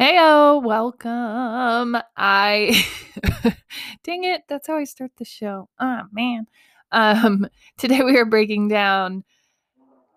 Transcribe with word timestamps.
Heyo, 0.00 0.62
welcome. 0.62 1.94
I 2.16 2.86
dang 4.02 4.24
it, 4.24 4.44
that's 4.48 4.66
how 4.66 4.76
I 4.78 4.84
start 4.84 5.10
the 5.18 5.26
show. 5.26 5.68
Oh 5.78 6.04
man. 6.10 6.46
Um 6.90 7.46
today 7.76 8.02
we 8.02 8.16
are 8.16 8.24
breaking 8.24 8.68
down 8.68 9.24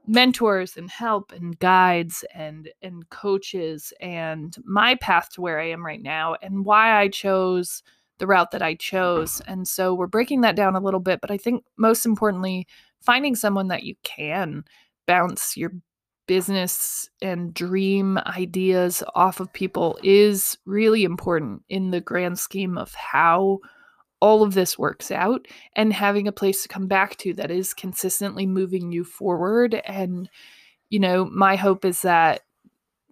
mentors 0.08 0.78
and 0.78 0.90
help 0.90 1.34
and 1.34 1.60
guides 1.60 2.24
and 2.34 2.70
and 2.82 3.10
coaches 3.10 3.92
and 4.00 4.56
my 4.64 4.96
path 4.96 5.32
to 5.34 5.42
where 5.42 5.60
I 5.60 5.72
am 5.72 5.86
right 5.86 6.02
now 6.02 6.38
and 6.42 6.64
why 6.64 6.98
I 6.98 7.10
chose 7.10 7.84
the 8.20 8.28
route 8.28 8.52
that 8.52 8.62
I 8.62 8.76
chose. 8.76 9.42
And 9.48 9.68
so 9.68 9.94
we're 9.94 10.08
breaking 10.08 10.42
that 10.42 10.56
down 10.56 10.78
a 10.78 10.80
little 10.80 11.02
bit, 11.02 11.20
but 11.20 11.30
I 11.30 11.36
think 11.36 11.66
most 11.76 12.06
importantly, 12.06 12.68
finding 13.02 13.36
someone 13.36 13.68
that 13.68 13.84
you 13.84 13.96
can 14.04 14.64
bounce 15.08 15.58
your 15.58 15.74
business 16.28 17.10
and 17.22 17.54
dream 17.54 18.18
ideas 18.20 19.04
off 19.16 19.40
of 19.40 19.52
people 19.54 20.00
is 20.04 20.58
really 20.66 21.04
important 21.04 21.64
in 21.70 21.92
the 21.92 22.02
grand 22.02 22.40
scheme 22.40 22.78
of 22.78 22.94
how 22.94 23.60
all 24.20 24.42
of 24.42 24.54
this 24.54 24.80
works 24.80 25.12
out 25.12 25.48
and 25.76 25.92
having 25.92 26.28
a 26.28 26.32
place 26.32 26.64
to 26.64 26.70
come 26.70 26.88
back 26.88 27.18
to 27.18 27.34
that 27.34 27.52
is 27.52 27.74
consistently 27.74 28.46
moving 28.46 28.92
you 28.92 29.04
forward. 29.04 29.82
And 29.86 30.30
you 30.90 31.00
know 31.00 31.26
my 31.26 31.56
hope 31.58 31.84
is 31.84 32.04
that 32.04 32.42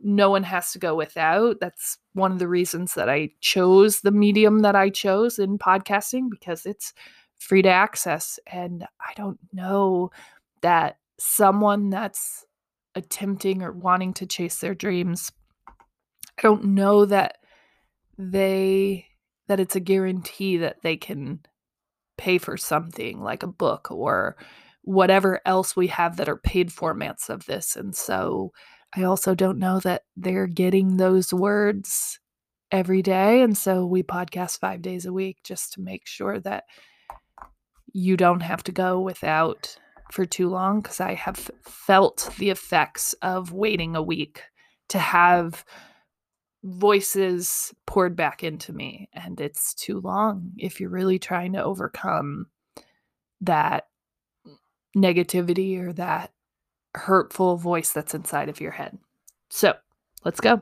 no 0.04 0.30
one 0.30 0.44
has 0.44 0.72
to 0.72 0.80
go 0.80 0.96
without. 0.96 1.60
That's 1.60 1.98
one 2.14 2.32
of 2.32 2.40
the 2.40 2.48
reasons 2.48 2.94
that 2.94 3.10
I 3.10 3.32
chose 3.42 4.02
the 4.02 4.12
medium 4.12 4.60
that 4.60 4.76
I 4.76 4.90
chose 4.90 5.38
in 5.38 5.58
podcasting 5.58 6.30
because 6.30 6.66
it's 6.66 6.94
free 7.38 7.62
to 7.62 7.70
access. 7.70 8.40
And 8.48 8.86
I 9.00 9.14
don't 9.16 9.40
know 9.54 10.12
that 10.62 10.98
someone 11.20 11.90
that's 11.90 12.46
attempting 12.96 13.62
or 13.62 13.72
wanting 13.72 14.14
to 14.14 14.26
chase 14.26 14.60
their 14.60 14.76
dreams. 14.76 15.32
I 16.38 16.42
don't 16.42 16.66
know 16.66 17.06
that 17.06 17.38
they 18.18 19.08
that 19.48 19.60
it's 19.60 19.76
a 19.76 19.82
guarantee 19.82 20.58
that 20.58 20.82
they 20.82 20.96
can 20.96 21.40
pay 22.18 22.38
for 22.38 22.56
something 22.56 23.22
like 23.22 23.44
a 23.44 23.48
book 23.48 23.92
or 23.92 24.38
whatever 24.84 25.42
else 25.46 25.76
we 25.76 25.88
have 25.88 26.18
that 26.18 26.30
are 26.30 26.38
paid 26.38 26.70
formats 26.70 27.30
of 27.30 27.46
this. 27.46 27.76
And 27.76 27.96
so 27.96 28.52
i 28.94 29.04
also 29.04 29.34
don't 29.34 29.60
know 29.60 29.80
that 29.80 30.04
they're 30.18 30.48
getting 30.48 30.98
those 30.98 31.34
words 31.34 32.20
every 32.72 33.02
day. 33.02 33.42
And 33.42 33.58
so 33.58 33.86
we 33.86 34.04
podcast 34.04 34.60
5 34.60 34.82
days 34.82 35.06
a 35.06 35.14
week 35.14 35.38
just 35.44 35.74
to 35.74 35.82
make 35.82 36.08
sure 36.08 36.40
that 36.40 36.64
you 37.94 38.16
don't 38.16 38.42
have 38.42 38.64
to 38.64 38.72
go 38.72 39.02
without 39.02 39.78
for 40.12 40.26
too 40.26 40.50
long 40.50 40.82
because 40.82 41.00
I 41.00 41.14
have 41.14 41.50
felt 41.64 42.30
the 42.38 42.50
effects 42.50 43.14
of 43.22 43.54
waiting 43.54 43.96
a 43.96 44.02
week 44.02 44.44
to 44.90 45.00
have 45.00 45.64
voices 46.64 47.74
poured 47.88 48.16
back 48.16 48.44
into 48.44 48.74
me. 48.74 49.10
And 49.14 49.40
it's 49.40 49.74
too 49.74 50.02
long 50.02 50.52
if 50.58 50.80
you're 50.80 50.90
really 50.90 51.18
trying 51.18 51.54
to 51.54 51.64
overcome 51.64 52.48
that 53.40 53.88
negativity 54.96 55.80
or 55.80 55.94
that 55.94 56.32
hurtful 56.94 57.56
voice 57.56 57.94
that's 57.94 58.14
inside 58.14 58.50
of 58.50 58.60
your 58.60 58.72
head. 58.72 58.98
So 59.50 59.74
let's 60.26 60.42
go. 60.42 60.62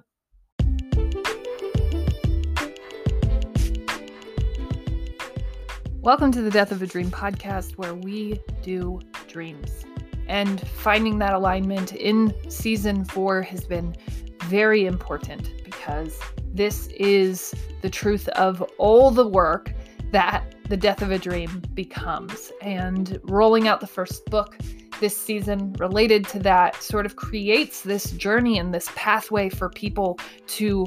Welcome 6.01 6.31
to 6.31 6.41
the 6.41 6.49
Death 6.49 6.71
of 6.71 6.81
a 6.81 6.87
Dream 6.87 7.11
podcast, 7.11 7.77
where 7.77 7.93
we 7.93 8.39
do 8.61 9.01
dreams. 9.29 9.85
And 10.27 10.67
finding 10.69 11.19
that 11.19 11.33
alignment 11.33 11.93
in 11.95 12.33
season 12.49 13.05
four 13.05 13.41
has 13.41 13.65
been 13.65 13.95
very 14.43 14.85
important 14.85 15.63
because 15.63 16.19
this 16.53 16.87
is 16.87 17.53
the 17.81 17.89
truth 17.89 18.27
of 18.29 18.61
all 18.77 19.11
the 19.11 19.27
work 19.27 19.73
that 20.11 20.55
the 20.67 20.77
death 20.77 21.01
of 21.01 21.11
a 21.11 21.17
dream 21.17 21.61
becomes. 21.73 22.51
And 22.61 23.19
rolling 23.23 23.67
out 23.67 23.79
the 23.79 23.87
first 23.87 24.25
book 24.25 24.57
this 24.99 25.15
season 25.15 25.73
related 25.73 26.27
to 26.27 26.39
that 26.39 26.81
sort 26.81 27.05
of 27.05 27.15
creates 27.15 27.81
this 27.81 28.11
journey 28.11 28.59
and 28.59 28.73
this 28.73 28.89
pathway 28.95 29.49
for 29.49 29.69
people 29.69 30.19
to 30.47 30.85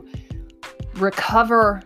recover 0.97 1.82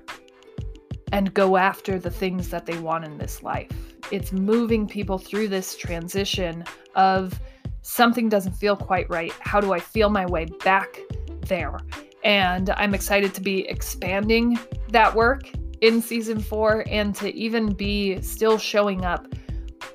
and 1.13 1.33
go 1.33 1.57
after 1.57 1.99
the 1.99 2.11
things 2.11 2.51
that 2.51 2.67
they 2.67 2.79
want 2.79 3.05
in 3.05 3.17
this 3.19 3.43
life. 3.43 3.86
It's 4.11 4.33
moving 4.33 4.87
people 4.87 5.19
through 5.19 5.49
this 5.49 5.77
transition 5.77 6.65
of 6.95 7.39
something 7.83 8.29
doesn't 8.29 8.53
feel 8.53 8.77
quite 8.77 9.09
right. 9.11 9.33
How 9.41 9.61
do 9.61 9.73
I 9.73 9.81
feel 9.81 10.11
my 10.11 10.27
way 10.27 10.47
back 10.65 10.99
there? 11.43 11.79
And 12.25 12.71
I'm 12.71 12.95
excited 12.95 13.35
to 13.35 13.41
be 13.41 13.69
expanding 13.69 14.59
that 14.91 15.15
work 15.15 15.51
in 15.81 16.01
season 16.01 16.41
four 16.41 16.85
and 16.89 17.15
to 17.17 17.35
even 17.35 17.73
be 17.75 18.21
still 18.23 18.59
showing 18.59 19.05
up 19.05 19.27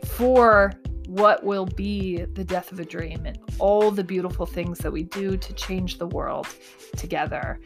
for 0.05 0.71
what 1.07 1.43
will 1.43 1.65
be 1.65 2.23
the 2.23 2.43
death 2.43 2.71
of 2.71 2.79
a 2.79 2.85
dream 2.85 3.25
and 3.25 3.37
all 3.59 3.91
the 3.91 4.03
beautiful 4.03 4.45
things 4.45 4.77
that 4.79 4.91
we 4.91 5.03
do 5.03 5.35
to 5.35 5.53
change 5.53 5.97
the 5.97 6.07
world 6.07 6.47
together. 6.95 7.59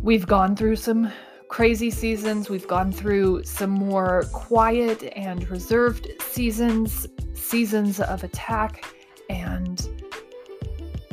We've 0.00 0.26
gone 0.26 0.54
through 0.54 0.76
some 0.76 1.10
crazy 1.48 1.90
seasons. 1.90 2.48
We've 2.48 2.66
gone 2.68 2.92
through 2.92 3.44
some 3.44 3.70
more 3.70 4.24
quiet 4.32 5.12
and 5.16 5.48
reserved 5.48 6.08
seasons, 6.20 7.06
seasons 7.34 8.00
of 8.00 8.24
attack, 8.24 8.84
and 9.30 9.88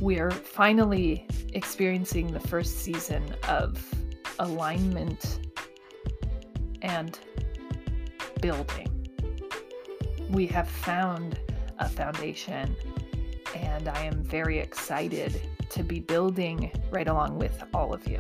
we're 0.01 0.31
finally 0.31 1.27
experiencing 1.53 2.31
the 2.31 2.39
first 2.39 2.79
season 2.79 3.23
of 3.47 3.81
alignment 4.39 5.39
and 6.81 7.17
building. 8.41 8.89
We 10.29 10.47
have 10.47 10.67
found 10.67 11.39
a 11.79 11.88
foundation, 11.88 12.75
and 13.55 13.88
I 13.88 14.03
am 14.03 14.23
very 14.23 14.59
excited 14.59 15.41
to 15.69 15.83
be 15.83 16.00
building 16.00 16.71
right 16.91 17.07
along 17.07 17.38
with 17.39 17.63
all 17.73 17.94
of 17.94 18.07
you. 18.07 18.19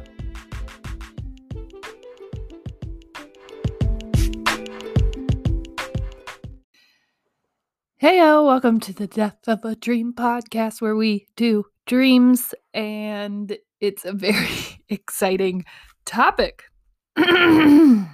Heyo, 8.03 8.45
welcome 8.45 8.81
to 8.81 8.91
the 8.91 9.07
Death 9.07 9.37
of 9.47 9.63
a 9.63 9.77
Dream 9.77 10.11
podcast 10.11 10.81
where 10.81 10.93
we 10.93 11.25
do 11.37 11.63
dreams 11.85 12.53
and 12.73 13.57
it's 13.79 14.03
a 14.03 14.11
very 14.11 14.49
exciting 14.89 15.63
topic. 16.03 16.63
dreams. 17.15 18.09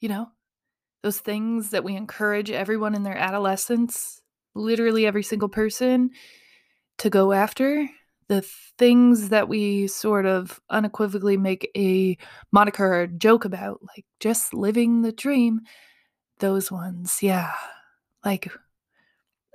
You 0.00 0.08
know, 0.10 0.28
those 1.02 1.18
things 1.18 1.70
that 1.70 1.82
we 1.82 1.96
encourage 1.96 2.50
everyone 2.50 2.94
in 2.94 3.04
their 3.04 3.16
adolescence, 3.16 4.20
literally 4.54 5.06
every 5.06 5.22
single 5.22 5.48
person 5.48 6.10
to 6.98 7.08
go 7.08 7.32
after, 7.32 7.88
the 8.28 8.42
things 8.76 9.30
that 9.30 9.48
we 9.48 9.86
sort 9.86 10.26
of 10.26 10.60
unequivocally 10.68 11.38
make 11.38 11.70
a 11.74 12.18
moniker 12.52 13.00
or 13.00 13.06
joke 13.06 13.46
about, 13.46 13.80
like 13.96 14.04
just 14.20 14.52
living 14.52 15.00
the 15.00 15.12
dream 15.12 15.62
those 16.38 16.70
ones, 16.70 17.22
yeah. 17.22 17.52
Like, 18.24 18.50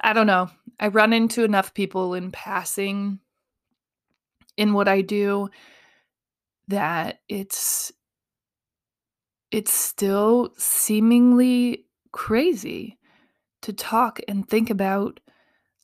I 0.04 0.14
don't 0.14 0.28
know. 0.28 0.50
I 0.80 0.88
run 0.88 1.14
into 1.14 1.44
enough 1.44 1.74
people 1.74 2.14
in 2.14 2.32
passing 2.32 3.20
in 4.58 4.74
what 4.74 4.88
I 4.88 5.02
do 5.02 5.50
that 6.68 7.20
it's 7.28 7.92
it's 9.52 9.74
still 9.74 10.54
seemingly 10.58 11.86
crazy 12.12 12.98
to 13.62 13.74
talk 13.74 14.20
and 14.28 14.48
think 14.48 14.70
about 14.70 15.20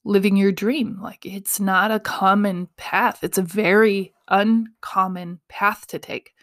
living 0.05 0.37
your 0.37 0.51
dream. 0.51 0.99
Like 1.01 1.25
it's 1.25 1.59
not 1.59 1.91
a 1.91 1.99
common 1.99 2.69
path. 2.77 3.23
It's 3.23 3.37
a 3.37 3.43
very 3.43 4.13
uncommon 4.27 5.39
path 5.47 5.87
to 5.87 5.99
take. 5.99 6.33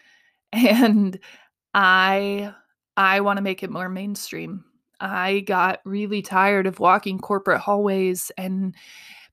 And 0.53 1.19
I 1.73 2.53
I 2.97 3.21
want 3.21 3.37
to 3.37 3.43
make 3.43 3.63
it 3.63 3.69
more 3.69 3.89
mainstream. 3.89 4.63
I 4.99 5.41
got 5.41 5.81
really 5.83 6.21
tired 6.21 6.67
of 6.67 6.79
walking 6.79 7.19
corporate 7.19 7.59
hallways 7.61 8.31
and 8.37 8.73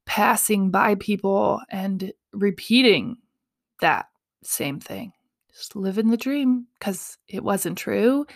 passing 0.06 0.70
by 0.70 0.96
people 0.96 1.60
and 1.68 2.12
repeating 2.32 3.18
that 3.80 4.06
same 4.42 4.80
thing. 4.80 5.12
Just 5.54 5.76
living 5.76 6.10
the 6.10 6.16
dream 6.16 6.66
because 6.78 7.18
it 7.28 7.44
wasn't 7.44 7.78
true. 7.78 8.26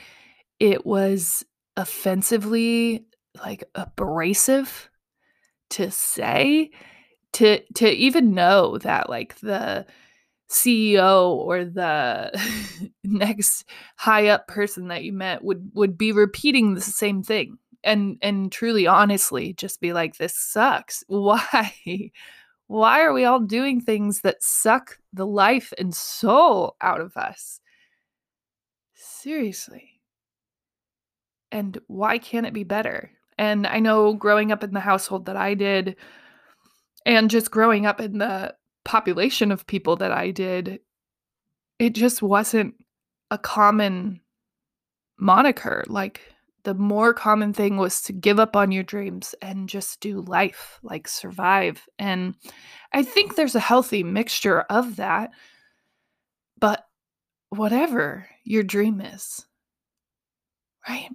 It 0.61 0.87
was 0.87 1.45
offensively 1.77 3.05
like 3.43 3.65
abrasive 3.75 4.89
to 5.71 5.91
say 5.91 6.71
to 7.33 7.61
to 7.75 7.91
even 7.91 8.35
know 8.35 8.79
that 8.79 9.11
like 9.11 9.39
the 9.41 9.87
CEO 10.49 11.31
or 11.31 11.65
the 11.65 12.31
next 13.05 13.65
high 13.97 14.29
up 14.29 14.47
person 14.47 14.89
that 14.89 15.05
you 15.05 15.13
met 15.13 15.43
would 15.43 15.71
would 15.75 15.99
be 15.99 16.13
repeating 16.13 16.75
the 16.75 16.81
same 16.81 17.23
thing 17.23 17.59
and 17.83 18.17
and 18.23 18.53
truly 18.53 18.87
honestly 18.87 19.53
just 19.55 19.81
be 19.81 19.93
like 19.93 20.17
this 20.17 20.37
sucks 20.39 21.03
why 21.09 21.73
Why 22.69 23.01
are 23.03 23.13
we 23.13 23.25
all 23.25 23.41
doing 23.41 23.81
things 23.81 24.23
that 24.23 24.43
suck 24.43 24.99
the 25.13 25.27
life 25.27 25.73
and 25.79 25.95
soul 25.95 26.77
out 26.81 27.01
of 27.01 27.17
us? 27.17 27.61
Seriously. 28.95 30.01
And 31.53 31.79
why 31.87 32.19
can't 32.19 32.47
it 32.47 32.53
be 32.53 32.65
better? 32.65 33.13
And 33.39 33.67
I 33.67 33.79
know 33.79 34.15
growing 34.15 34.51
up 34.51 34.65
in 34.65 34.73
the 34.73 34.81
household 34.81 35.27
that 35.27 35.37
I 35.37 35.55
did, 35.55 35.97
and 37.05 37.31
just 37.31 37.51
growing 37.53 37.87
up 37.87 38.01
in 38.01 38.19
the 38.19 38.55
population 38.87 39.53
of 39.53 39.67
people 39.67 39.97
that 39.97 40.13
I 40.13 40.31
did, 40.31 40.81
it 41.79 41.93
just 41.93 42.23
wasn't 42.23 42.75
a 43.31 43.37
common 43.37 44.21
moniker. 45.19 45.85
Like, 45.89 46.21
the 46.63 46.75
more 46.75 47.15
common 47.15 47.53
thing 47.53 47.77
was 47.77 48.01
to 48.03 48.13
give 48.13 48.41
up 48.41 48.57
on 48.57 48.73
your 48.73 48.83
dreams 48.83 49.35
and 49.43 49.69
just 49.69 50.01
do 50.01 50.21
life, 50.23 50.81
like 50.83 51.07
survive. 51.07 51.87
And 51.99 52.35
I 52.93 53.03
think 53.03 53.37
there's 53.37 53.55
a 53.55 53.61
healthy 53.61 54.03
mixture 54.03 54.63
of 54.63 54.97
that. 54.97 55.31
But 56.59 56.87
whatever 57.51 58.27
your 58.43 58.63
dream 58.63 59.01
is, 59.01 59.47
right? 60.89 61.11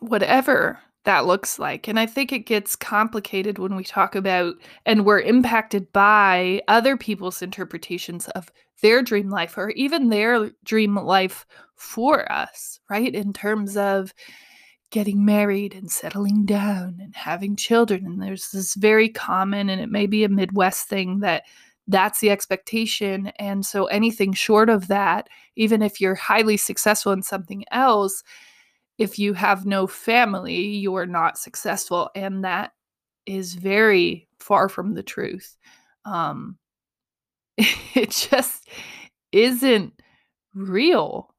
Whatever 0.00 0.78
that 1.08 1.24
looks 1.24 1.58
like. 1.58 1.88
And 1.88 1.98
I 1.98 2.04
think 2.04 2.32
it 2.32 2.40
gets 2.40 2.76
complicated 2.76 3.58
when 3.58 3.74
we 3.76 3.82
talk 3.82 4.14
about 4.14 4.56
and 4.84 5.06
we're 5.06 5.22
impacted 5.22 5.90
by 5.90 6.60
other 6.68 6.98
people's 6.98 7.40
interpretations 7.40 8.28
of 8.28 8.52
their 8.82 9.00
dream 9.00 9.30
life 9.30 9.56
or 9.56 9.70
even 9.70 10.10
their 10.10 10.50
dream 10.64 10.96
life 10.96 11.46
for 11.76 12.30
us, 12.30 12.78
right? 12.90 13.14
In 13.14 13.32
terms 13.32 13.74
of 13.74 14.12
getting 14.90 15.24
married 15.24 15.74
and 15.74 15.90
settling 15.90 16.44
down 16.44 16.98
and 17.00 17.16
having 17.16 17.56
children. 17.56 18.04
And 18.04 18.22
there's 18.22 18.50
this 18.50 18.74
very 18.74 19.08
common, 19.08 19.70
and 19.70 19.80
it 19.80 19.90
may 19.90 20.06
be 20.06 20.24
a 20.24 20.28
Midwest 20.28 20.88
thing 20.88 21.20
that 21.20 21.44
that's 21.86 22.20
the 22.20 22.28
expectation. 22.28 23.28
And 23.38 23.64
so 23.64 23.86
anything 23.86 24.34
short 24.34 24.68
of 24.68 24.88
that, 24.88 25.30
even 25.56 25.80
if 25.80 26.02
you're 26.02 26.14
highly 26.14 26.58
successful 26.58 27.12
in 27.12 27.22
something 27.22 27.64
else, 27.70 28.22
if 28.98 29.18
you 29.18 29.32
have 29.32 29.64
no 29.64 29.86
family, 29.86 30.56
you 30.56 30.96
are 30.96 31.06
not 31.06 31.38
successful. 31.38 32.10
And 32.14 32.44
that 32.44 32.72
is 33.26 33.54
very 33.54 34.28
far 34.40 34.68
from 34.68 34.94
the 34.94 35.02
truth. 35.02 35.56
Um, 36.04 36.58
it 37.56 38.10
just 38.10 38.68
isn't 39.32 39.92
real. 40.54 41.32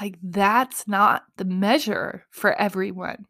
Like, 0.00 0.18
that's 0.22 0.86
not 0.86 1.24
the 1.36 1.44
measure 1.44 2.24
for 2.30 2.52
everyone. 2.54 3.26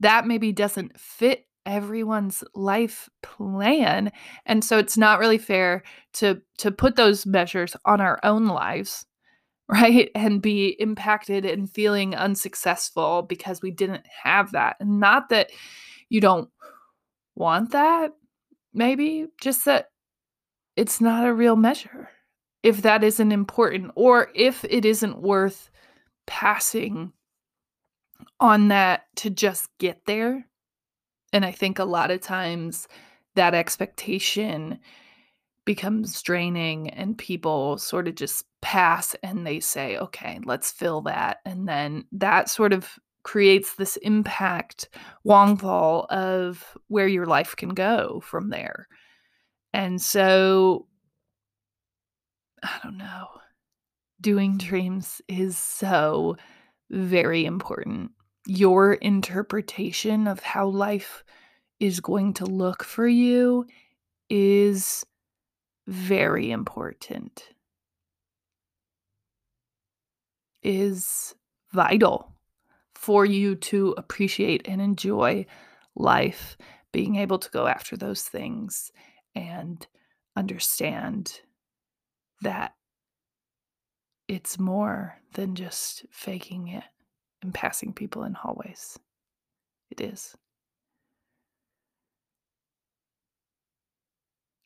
That 0.00 0.26
maybe 0.26 0.52
doesn't 0.52 1.00
fit 1.00 1.46
everyone's 1.64 2.44
life 2.54 3.08
plan 3.24 4.12
and 4.46 4.64
so 4.64 4.78
it's 4.78 4.96
not 4.96 5.18
really 5.18 5.36
fair 5.36 5.82
to 6.12 6.40
to 6.56 6.70
put 6.70 6.94
those 6.94 7.26
measures 7.26 7.74
on 7.84 8.00
our 8.00 8.20
own 8.22 8.46
lives 8.46 9.04
right 9.68 10.10
and 10.14 10.40
be 10.40 10.68
impacted 10.78 11.44
and 11.44 11.70
feeling 11.70 12.14
unsuccessful 12.14 13.22
because 13.22 13.60
we 13.62 13.70
didn't 13.70 14.06
have 14.22 14.52
that 14.52 14.76
and 14.78 15.00
not 15.00 15.28
that 15.28 15.50
you 16.08 16.20
don't 16.20 16.48
want 17.34 17.72
that 17.72 18.12
maybe 18.72 19.26
just 19.40 19.64
that 19.64 19.90
it's 20.76 21.00
not 21.00 21.26
a 21.26 21.34
real 21.34 21.56
measure 21.56 22.08
if 22.62 22.82
that 22.82 23.04
isn't 23.04 23.32
important 23.32 23.92
or 23.94 24.30
if 24.34 24.64
it 24.64 24.84
isn't 24.84 25.22
worth 25.22 25.70
passing 26.26 27.12
on 28.40 28.68
that 28.68 29.04
to 29.16 29.30
just 29.30 29.70
get 29.78 30.04
there. 30.06 30.46
And 31.32 31.44
I 31.44 31.52
think 31.52 31.78
a 31.78 31.84
lot 31.84 32.10
of 32.10 32.20
times 32.20 32.88
that 33.34 33.54
expectation 33.54 34.80
becomes 35.66 36.22
draining 36.22 36.88
and 36.90 37.18
people 37.18 37.76
sort 37.76 38.08
of 38.08 38.14
just 38.14 38.46
pass 38.62 39.14
and 39.22 39.46
they 39.46 39.60
say, 39.60 39.98
okay, 39.98 40.40
let's 40.44 40.70
fill 40.70 41.02
that. 41.02 41.38
And 41.44 41.68
then 41.68 42.04
that 42.12 42.48
sort 42.48 42.72
of 42.72 42.88
creates 43.24 43.74
this 43.74 43.96
impact 43.98 44.88
wall 45.24 46.06
of 46.08 46.78
where 46.86 47.08
your 47.08 47.26
life 47.26 47.56
can 47.56 47.70
go 47.70 48.22
from 48.24 48.48
there. 48.48 48.86
And 49.74 50.00
so 50.00 50.86
I 52.62 52.78
don't 52.82 52.96
know. 52.96 53.26
Doing 54.20 54.56
dreams 54.56 55.20
is 55.28 55.58
so 55.58 56.36
very 56.90 57.44
important. 57.44 58.12
Your 58.46 58.94
interpretation 58.94 60.28
of 60.28 60.40
how 60.40 60.68
life 60.68 61.24
is 61.80 62.00
going 62.00 62.34
to 62.34 62.46
look 62.46 62.84
for 62.84 63.06
you 63.08 63.66
is 64.30 65.04
very 65.86 66.50
important. 66.50 67.42
Is 70.62 71.34
vital 71.72 72.32
for 72.94 73.24
you 73.24 73.54
to 73.54 73.94
appreciate 73.96 74.66
and 74.66 74.80
enjoy 74.80 75.46
life, 75.94 76.56
being 76.92 77.16
able 77.16 77.38
to 77.38 77.50
go 77.50 77.66
after 77.66 77.96
those 77.96 78.22
things 78.22 78.90
and 79.34 79.86
understand 80.34 81.40
that 82.42 82.74
it's 84.28 84.58
more 84.58 85.18
than 85.34 85.54
just 85.54 86.04
faking 86.10 86.68
it 86.68 86.84
and 87.42 87.54
passing 87.54 87.92
people 87.92 88.24
in 88.24 88.34
hallways. 88.34 88.98
It 89.90 90.00
is. 90.00 90.34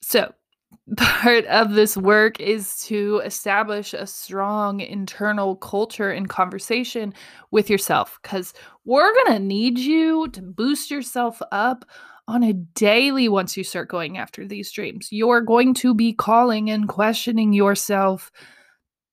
So, 0.02 0.32
part 0.96 1.44
of 1.46 1.72
this 1.72 1.96
work 1.96 2.40
is 2.40 2.80
to 2.84 3.20
establish 3.24 3.94
a 3.94 4.06
strong 4.06 4.80
internal 4.80 5.56
culture 5.56 6.10
and 6.10 6.28
conversation 6.28 7.14
with 7.50 7.70
yourself 7.70 8.18
because 8.22 8.52
we're 8.84 9.12
going 9.14 9.38
to 9.38 9.44
need 9.44 9.78
you 9.78 10.28
to 10.28 10.42
boost 10.42 10.90
yourself 10.90 11.40
up 11.52 11.84
on 12.26 12.42
a 12.42 12.52
daily 12.52 13.28
once 13.28 13.56
you 13.56 13.64
start 13.64 13.88
going 13.88 14.18
after 14.18 14.46
these 14.46 14.70
dreams. 14.70 15.08
You're 15.10 15.40
going 15.40 15.74
to 15.74 15.94
be 15.94 16.12
calling 16.12 16.70
and 16.70 16.88
questioning 16.88 17.52
yourself 17.52 18.30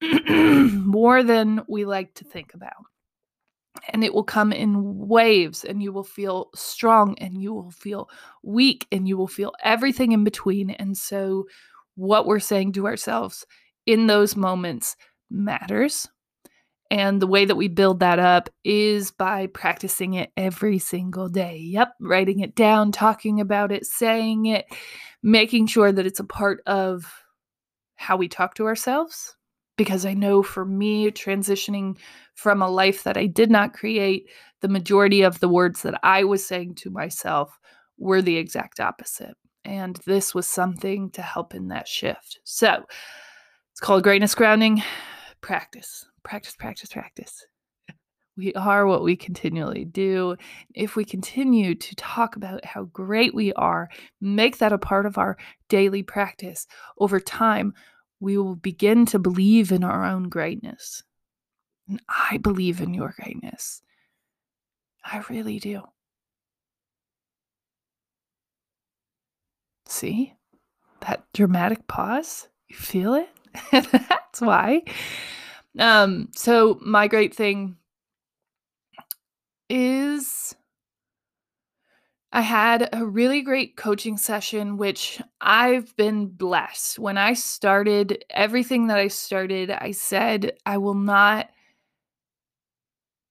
more 0.30 1.24
than 1.24 1.62
we 1.68 1.86
like 1.86 2.14
to 2.16 2.24
think 2.24 2.54
about. 2.54 2.74
And 3.94 4.04
it 4.04 4.14
will 4.14 4.24
come 4.24 4.52
in 4.52 5.08
waves, 5.08 5.64
and 5.64 5.82
you 5.82 5.92
will 5.92 6.04
feel 6.04 6.50
strong, 6.56 7.18
and 7.20 7.42
you 7.42 7.54
will 7.54 7.72
feel 7.72 8.10
weak, 8.44 8.88
and 8.92 9.08
you 9.08 9.18
will 9.18 9.28
feel 9.28 9.54
everything 9.64 10.12
in 10.12 10.24
between. 10.24 10.72
And 10.72 10.98
so, 10.98 11.46
what 11.96 12.26
we're 12.26 12.40
saying 12.40 12.74
to 12.74 12.86
ourselves 12.86 13.46
in 13.86 14.08
those 14.08 14.36
moments 14.36 14.96
matters. 15.30 16.08
And 16.90 17.22
the 17.22 17.28
way 17.28 17.46
that 17.46 17.56
we 17.56 17.68
build 17.68 18.00
that 18.00 18.20
up 18.20 18.50
is 18.64 19.12
by 19.12 19.48
practicing 19.48 20.14
it 20.14 20.32
every 20.38 20.80
single 20.80 21.28
day. 21.28 21.58
Yep, 21.58 21.94
writing 22.00 22.40
it 22.40 22.56
down, 22.56 22.92
talking 22.92 23.42
about 23.42 23.72
it, 23.72 23.86
saying 23.86 24.46
it, 24.46 24.66
making 25.22 25.68
sure 25.68 25.92
that 25.92 26.06
it's 26.06 26.22
a 26.22 26.26
part 26.26 26.62
of 26.66 27.12
how 27.96 28.16
we 28.16 28.30
talk 28.30 28.56
to 28.56 28.66
ourselves. 28.66 29.36
Because 29.78 30.06
I 30.06 30.14
know 30.14 30.42
for 30.42 30.66
me, 30.66 31.12
transitioning 31.12 31.98
from 32.38 32.62
a 32.62 32.70
life 32.70 33.04
that 33.04 33.18
I 33.18 33.26
did 33.26 33.50
not 33.50 33.74
create, 33.74 34.30
the 34.62 34.68
majority 34.68 35.24
of 35.24 35.40
the 35.40 35.50
words 35.50 35.82
that 35.82 36.00
I 36.04 36.24
was 36.24 36.46
saying 36.46 36.76
to 36.76 36.92
myself 36.92 37.58
were 37.98 38.22
the 38.22 38.38
exact 38.38 38.80
opposite. 38.80 39.36
And 39.66 40.00
this 40.06 40.36
was 40.36 40.48
something 40.48 41.10
to 41.12 41.22
help 41.22 41.56
in 41.56 41.68
that 41.70 41.88
shift. 41.88 42.40
So 42.44 42.86
it's 43.72 43.82
called 43.82 44.04
greatness 44.04 44.36
grounding 44.36 44.84
practice 45.42 46.06
practice, 46.24 46.56
practice, 46.56 46.90
practice. 46.90 47.46
We 48.36 48.54
are 48.54 48.86
what 48.86 49.02
we 49.02 49.16
continually 49.16 49.86
do. 49.86 50.36
If 50.76 50.96
we 50.96 51.06
continue 51.06 51.74
to 51.74 51.96
talk 51.96 52.36
about 52.36 52.66
how 52.66 52.84
great 52.84 53.34
we 53.34 53.54
are, 53.54 53.90
make 54.20 54.58
that 54.58 54.74
a 54.74 54.78
part 54.78 55.06
of 55.06 55.18
our 55.18 55.38
daily 55.70 56.04
practice, 56.04 56.68
over 57.00 57.20
time, 57.20 57.74
we 58.20 58.38
will 58.38 58.56
begin 58.56 59.06
to 59.08 59.20
believe 59.20 59.72
in 59.72 59.84
our 59.84 60.04
own 60.04 60.28
greatness. 60.28 61.02
And 61.88 62.02
I 62.10 62.38
believe 62.38 62.82
in 62.82 62.94
your 62.94 63.14
greatness. 63.20 63.82
I 65.04 65.24
really 65.30 65.60
do. 65.60 65.84
See 69.86 70.34
that 71.02 71.24
dramatic 71.34 71.88
pause? 71.88 72.50
You 72.68 72.76
feel 72.76 73.14
it? 73.14 73.30
That's 73.72 74.42
why. 74.42 74.84
Um, 75.80 76.30
so 76.36 76.80
my 76.82 77.08
great 77.08 77.34
thing 77.36 77.78
is 79.70 80.56
I 82.32 82.42
had 82.42 82.90
a 82.92 83.06
really 83.06 83.42
great 83.42 83.78
coaching 83.78 84.18
session, 84.18 84.78
which 84.78 85.22
I've 85.40 85.96
been 85.96 86.28
blessed. 86.28 87.00
When 87.00 87.18
I 87.18 87.34
started 87.34 88.24
everything 88.30 88.88
that 88.88 88.98
I 88.98 89.08
started, 89.08 89.72
I 89.72 89.92
said, 89.92 90.58
I 90.66 90.78
will 90.78 90.94
not 90.94 91.50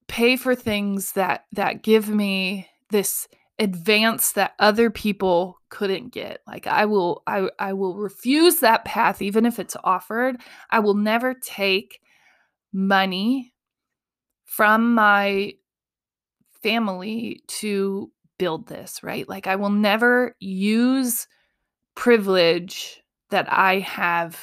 pay 0.07 0.35
for 0.35 0.55
things 0.55 1.13
that 1.13 1.45
that 1.53 1.83
give 1.83 2.09
me 2.09 2.67
this 2.89 3.27
advance 3.59 4.33
that 4.33 4.53
other 4.59 4.89
people 4.89 5.57
couldn't 5.69 6.13
get. 6.13 6.41
Like 6.47 6.67
I 6.67 6.85
will 6.85 7.23
I 7.27 7.49
I 7.59 7.73
will 7.73 7.95
refuse 7.95 8.59
that 8.59 8.85
path 8.85 9.21
even 9.21 9.45
if 9.45 9.59
it's 9.59 9.75
offered. 9.83 10.37
I 10.69 10.79
will 10.79 10.93
never 10.93 11.33
take 11.33 11.99
money 12.71 13.53
from 14.45 14.93
my 14.93 15.53
family 16.61 17.41
to 17.47 18.11
build 18.37 18.67
this, 18.67 19.01
right? 19.03 19.27
Like 19.27 19.47
I 19.47 19.55
will 19.55 19.69
never 19.69 20.35
use 20.39 21.27
privilege 21.95 23.01
that 23.29 23.51
I 23.51 23.79
have 23.79 24.39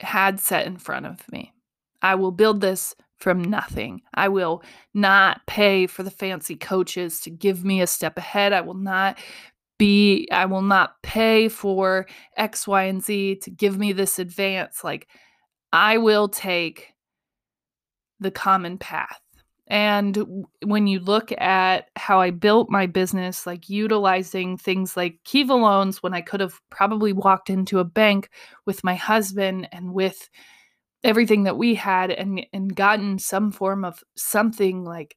had 0.00 0.40
set 0.40 0.66
in 0.66 0.76
front 0.76 1.06
of 1.06 1.20
me. 1.30 1.52
I 2.02 2.16
will 2.16 2.32
build 2.32 2.60
this 2.60 2.94
from 3.18 3.42
nothing. 3.42 4.02
I 4.14 4.28
will 4.28 4.62
not 4.94 5.40
pay 5.46 5.86
for 5.86 6.02
the 6.02 6.10
fancy 6.10 6.56
coaches 6.56 7.20
to 7.20 7.30
give 7.30 7.64
me 7.64 7.80
a 7.80 7.86
step 7.86 8.16
ahead. 8.16 8.52
I 8.52 8.60
will 8.60 8.74
not 8.74 9.18
be, 9.78 10.28
I 10.32 10.46
will 10.46 10.62
not 10.62 11.02
pay 11.02 11.48
for 11.48 12.06
X, 12.36 12.66
Y, 12.66 12.84
and 12.84 13.02
Z 13.02 13.36
to 13.42 13.50
give 13.50 13.78
me 13.78 13.92
this 13.92 14.18
advance. 14.18 14.82
Like, 14.82 15.08
I 15.72 15.98
will 15.98 16.28
take 16.28 16.94
the 18.20 18.30
common 18.30 18.78
path. 18.78 19.20
And 19.70 20.46
when 20.64 20.86
you 20.86 20.98
look 20.98 21.30
at 21.38 21.90
how 21.94 22.20
I 22.20 22.30
built 22.30 22.70
my 22.70 22.86
business, 22.86 23.46
like 23.46 23.68
utilizing 23.68 24.56
things 24.56 24.96
like 24.96 25.20
Kiva 25.24 25.54
loans 25.54 26.02
when 26.02 26.14
I 26.14 26.22
could 26.22 26.40
have 26.40 26.58
probably 26.70 27.12
walked 27.12 27.50
into 27.50 27.78
a 27.78 27.84
bank 27.84 28.30
with 28.64 28.82
my 28.82 28.94
husband 28.94 29.68
and 29.70 29.92
with 29.92 30.30
everything 31.04 31.44
that 31.44 31.56
we 31.56 31.74
had 31.74 32.10
and 32.10 32.44
and 32.52 32.74
gotten 32.74 33.18
some 33.18 33.52
form 33.52 33.84
of 33.84 34.02
something 34.16 34.84
like 34.84 35.16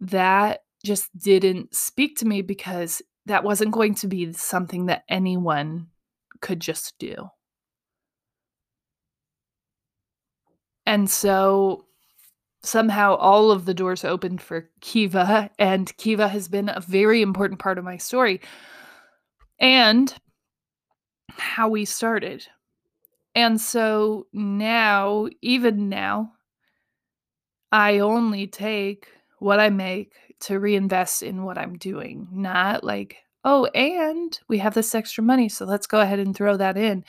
that 0.00 0.60
just 0.84 1.08
didn't 1.18 1.74
speak 1.74 2.16
to 2.18 2.26
me 2.26 2.42
because 2.42 3.02
that 3.26 3.44
wasn't 3.44 3.72
going 3.72 3.94
to 3.94 4.06
be 4.06 4.32
something 4.32 4.86
that 4.86 5.04
anyone 5.08 5.88
could 6.40 6.60
just 6.60 6.94
do. 6.98 7.30
And 10.86 11.10
so 11.10 11.86
somehow 12.62 13.14
all 13.16 13.50
of 13.50 13.64
the 13.64 13.74
doors 13.74 14.04
opened 14.04 14.42
for 14.42 14.68
Kiva, 14.80 15.50
and 15.58 15.94
Kiva 15.96 16.28
has 16.28 16.48
been 16.48 16.68
a 16.68 16.80
very 16.80 17.22
important 17.22 17.60
part 17.60 17.78
of 17.78 17.84
my 17.84 17.96
story 17.96 18.40
and 19.58 20.14
how 21.30 21.68
we 21.68 21.84
started. 21.84 22.46
And 23.34 23.60
so 23.60 24.26
now, 24.32 25.28
even 25.42 25.88
now, 25.88 26.32
I 27.72 27.98
only 27.98 28.46
take 28.46 29.08
what 29.40 29.58
I 29.58 29.70
make 29.70 30.12
to 30.40 30.60
reinvest 30.60 31.22
in 31.22 31.44
what 31.44 31.58
I'm 31.58 31.76
doing, 31.76 32.28
not 32.32 32.84
like, 32.84 33.16
oh, 33.44 33.64
and 33.74 34.38
we 34.48 34.58
have 34.58 34.74
this 34.74 34.94
extra 34.94 35.24
money, 35.24 35.48
so 35.48 35.64
let's 35.64 35.86
go 35.86 36.00
ahead 36.00 36.20
and 36.20 36.36
throw 36.36 36.56
that 36.56 36.76
in. 36.76 37.04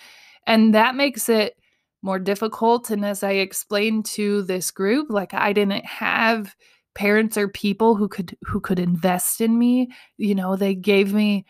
And 0.47 0.73
that 0.73 0.95
makes 0.95 1.29
it 1.29 1.55
more 2.01 2.19
difficult. 2.19 2.89
And 2.89 3.05
as 3.05 3.23
I 3.23 3.31
explained 3.31 4.05
to 4.05 4.43
this 4.43 4.71
group, 4.71 5.07
like 5.09 5.33
I 5.33 5.53
didn't 5.53 5.85
have 5.85 6.55
parents 6.93 7.37
or 7.37 7.47
people 7.47 7.95
who 7.95 8.07
could 8.07 8.37
who 8.43 8.59
could 8.59 8.79
invest 8.79 9.41
in 9.41 9.57
me. 9.57 9.91
You 10.17 10.35
know, 10.35 10.55
they 10.55 10.75
gave 10.75 11.13
me 11.13 11.45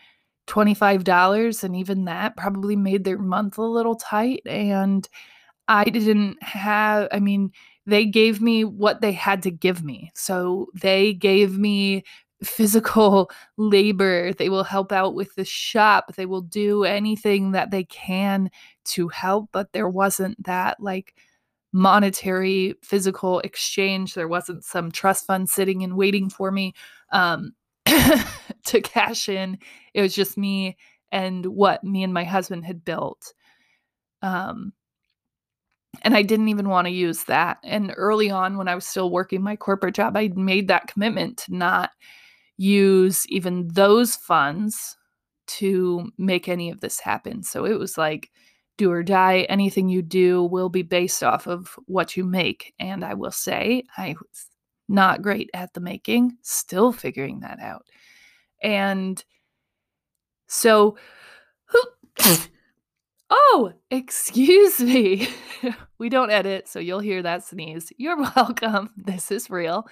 $25 0.46 1.64
and 1.64 1.76
even 1.76 2.04
that 2.04 2.36
probably 2.36 2.76
made 2.76 3.04
their 3.04 3.18
month 3.18 3.58
a 3.58 3.62
little 3.62 3.96
tight 3.96 4.42
and 4.46 5.08
I 5.68 5.84
didn't 5.84 6.42
have 6.42 7.08
I 7.12 7.20
mean 7.20 7.52
they 7.86 8.06
gave 8.06 8.40
me 8.40 8.64
what 8.64 9.00
they 9.00 9.12
had 9.12 9.42
to 9.44 9.50
give 9.50 9.82
me. 9.84 10.10
So 10.14 10.68
they 10.74 11.14
gave 11.14 11.58
me 11.58 12.04
physical 12.44 13.30
labor. 13.56 14.32
They 14.32 14.48
will 14.48 14.64
help 14.64 14.92
out 14.92 15.14
with 15.14 15.34
the 15.36 15.44
shop. 15.44 16.14
They 16.16 16.26
will 16.26 16.42
do 16.42 16.84
anything 16.84 17.52
that 17.52 17.70
they 17.70 17.84
can 17.84 18.50
to 18.86 19.08
help, 19.08 19.50
but 19.52 19.72
there 19.72 19.88
wasn't 19.88 20.42
that 20.44 20.80
like 20.80 21.14
monetary 21.72 22.74
physical 22.82 23.40
exchange. 23.40 24.14
There 24.14 24.28
wasn't 24.28 24.64
some 24.64 24.90
trust 24.90 25.26
fund 25.26 25.48
sitting 25.48 25.82
and 25.82 25.96
waiting 25.96 26.30
for 26.30 26.50
me. 26.50 26.74
Um 27.12 27.52
to 28.66 28.80
cash 28.80 29.28
in. 29.28 29.58
It 29.94 30.02
was 30.02 30.14
just 30.14 30.36
me 30.36 30.76
and 31.12 31.46
what 31.46 31.82
me 31.84 32.02
and 32.02 32.12
my 32.12 32.24
husband 32.24 32.64
had 32.64 32.84
built. 32.84 33.32
Um, 34.22 34.72
and 36.02 36.14
I 36.14 36.22
didn't 36.22 36.48
even 36.48 36.68
want 36.68 36.86
to 36.86 36.92
use 36.92 37.24
that. 37.24 37.58
And 37.64 37.92
early 37.96 38.30
on, 38.30 38.58
when 38.58 38.68
I 38.68 38.74
was 38.74 38.86
still 38.86 39.10
working 39.10 39.42
my 39.42 39.56
corporate 39.56 39.94
job, 39.94 40.16
I 40.16 40.30
made 40.34 40.68
that 40.68 40.88
commitment 40.88 41.38
to 41.38 41.54
not 41.54 41.90
use 42.58 43.26
even 43.28 43.68
those 43.68 44.16
funds 44.16 44.96
to 45.46 46.10
make 46.18 46.48
any 46.48 46.70
of 46.70 46.80
this 46.80 47.00
happen. 47.00 47.42
So 47.42 47.64
it 47.64 47.78
was 47.78 47.96
like, 47.96 48.30
do 48.78 48.90
or 48.90 49.02
die. 49.02 49.46
Anything 49.48 49.88
you 49.88 50.02
do 50.02 50.42
will 50.44 50.68
be 50.68 50.82
based 50.82 51.22
off 51.22 51.46
of 51.46 51.78
what 51.86 52.16
you 52.16 52.24
make. 52.24 52.74
And 52.78 53.04
I 53.04 53.14
will 53.14 53.30
say, 53.30 53.84
I 53.96 54.14
was 54.20 54.46
not 54.88 55.22
great 55.22 55.50
at 55.54 55.72
the 55.72 55.80
making, 55.80 56.36
still 56.42 56.92
figuring 56.92 57.40
that 57.40 57.58
out. 57.60 57.86
And 58.62 59.22
so, 60.46 60.96
oh, 63.30 63.72
excuse 63.90 64.80
me. 64.80 65.28
we 65.98 66.08
don't 66.08 66.30
edit, 66.30 66.68
so 66.68 66.78
you'll 66.78 67.00
hear 67.00 67.22
that 67.22 67.44
sneeze. 67.44 67.92
You're 67.96 68.16
welcome. 68.36 68.90
This 68.96 69.30
is 69.30 69.50
real. 69.50 69.86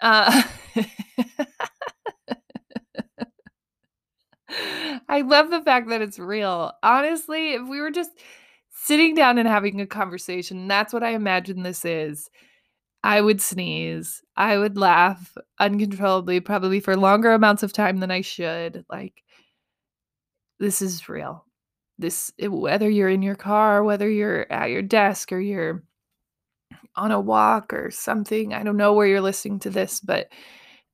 Uh, 0.00 0.42
I 5.08 5.20
love 5.22 5.50
the 5.50 5.62
fact 5.62 5.88
that 5.88 6.02
it's 6.02 6.18
real. 6.18 6.72
Honestly, 6.82 7.52
if 7.52 7.68
we 7.68 7.80
were 7.80 7.90
just 7.90 8.10
sitting 8.70 9.14
down 9.14 9.38
and 9.38 9.48
having 9.48 9.80
a 9.80 9.86
conversation, 9.86 10.68
that's 10.68 10.92
what 10.92 11.02
I 11.02 11.10
imagine 11.10 11.62
this 11.62 11.84
is. 11.84 12.28
I 13.04 13.20
would 13.20 13.40
sneeze. 13.40 14.22
I 14.36 14.58
would 14.58 14.76
laugh 14.76 15.36
uncontrollably, 15.58 16.40
probably 16.40 16.80
for 16.80 16.96
longer 16.96 17.32
amounts 17.32 17.62
of 17.62 17.72
time 17.72 17.98
than 17.98 18.10
I 18.10 18.20
should. 18.20 18.84
Like, 18.88 19.22
this 20.60 20.80
is 20.80 21.08
real. 21.08 21.44
This, 21.98 22.32
eh, 22.38 22.46
whether 22.46 22.88
you're 22.88 23.08
in 23.08 23.22
your 23.22 23.34
car, 23.34 23.82
whether 23.82 24.08
you're 24.08 24.50
at 24.52 24.70
your 24.70 24.82
desk 24.82 25.32
or 25.32 25.40
you're 25.40 25.82
on 26.94 27.10
a 27.10 27.20
walk 27.20 27.72
or 27.72 27.90
something, 27.90 28.54
I 28.54 28.62
don't 28.62 28.76
know 28.76 28.92
where 28.92 29.06
you're 29.06 29.20
listening 29.20 29.58
to 29.60 29.70
this, 29.70 30.00
but 30.00 30.28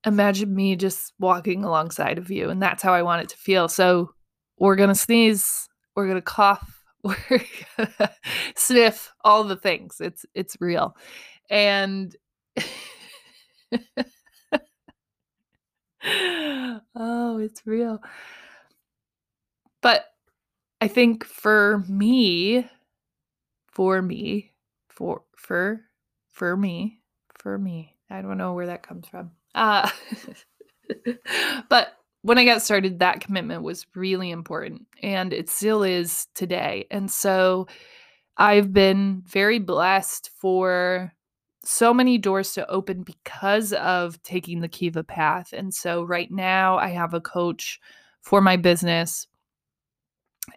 imagine 0.06 0.54
me 0.54 0.76
just 0.76 1.12
walking 1.18 1.64
alongside 1.64 2.18
of 2.18 2.30
you. 2.30 2.48
And 2.48 2.62
that's 2.62 2.82
how 2.82 2.94
I 2.94 3.02
want 3.02 3.22
it 3.22 3.28
to 3.30 3.36
feel. 3.36 3.68
So, 3.68 4.12
we're 4.58 4.76
going 4.76 4.88
to 4.88 4.94
sneeze, 4.94 5.68
we're 5.94 6.06
going 6.06 6.16
to 6.16 6.22
cough, 6.22 6.82
we're 7.04 7.44
sniff, 8.56 9.12
all 9.22 9.44
the 9.44 9.56
things. 9.56 9.98
It's, 10.00 10.26
it's 10.34 10.56
real 10.60 10.96
and 11.50 12.14
oh, 16.94 17.38
it's 17.38 17.66
real. 17.66 18.00
But 19.80 20.06
I 20.80 20.88
think 20.88 21.24
for 21.24 21.84
me, 21.88 22.68
for 23.68 24.02
me, 24.02 24.52
for 24.88 25.22
for 25.36 25.80
for 26.28 26.56
me, 26.56 27.00
for 27.38 27.58
me, 27.58 27.96
I 28.10 28.22
don't 28.22 28.38
know 28.38 28.54
where 28.54 28.66
that 28.66 28.82
comes 28.82 29.06
from. 29.08 29.30
Uh 29.54 29.88
but 31.68 31.88
when 32.22 32.38
I 32.38 32.44
got 32.44 32.62
started, 32.62 32.98
that 32.98 33.20
commitment 33.20 33.62
was 33.62 33.86
really 33.94 34.30
important 34.30 34.86
and 35.02 35.32
it 35.32 35.48
still 35.48 35.82
is 35.82 36.26
today. 36.34 36.86
And 36.90 37.10
so 37.10 37.68
I've 38.36 38.72
been 38.72 39.22
very 39.26 39.58
blessed 39.58 40.30
for 40.38 41.12
so 41.68 41.92
many 41.92 42.16
doors 42.16 42.54
to 42.54 42.66
open 42.70 43.02
because 43.02 43.74
of 43.74 44.22
taking 44.22 44.60
the 44.60 44.68
Kiva 44.68 45.04
path. 45.04 45.52
And 45.52 45.74
so 45.74 46.02
right 46.02 46.30
now 46.30 46.78
I 46.78 46.88
have 46.88 47.12
a 47.12 47.20
coach 47.20 47.78
for 48.22 48.40
my 48.40 48.56
business 48.56 49.26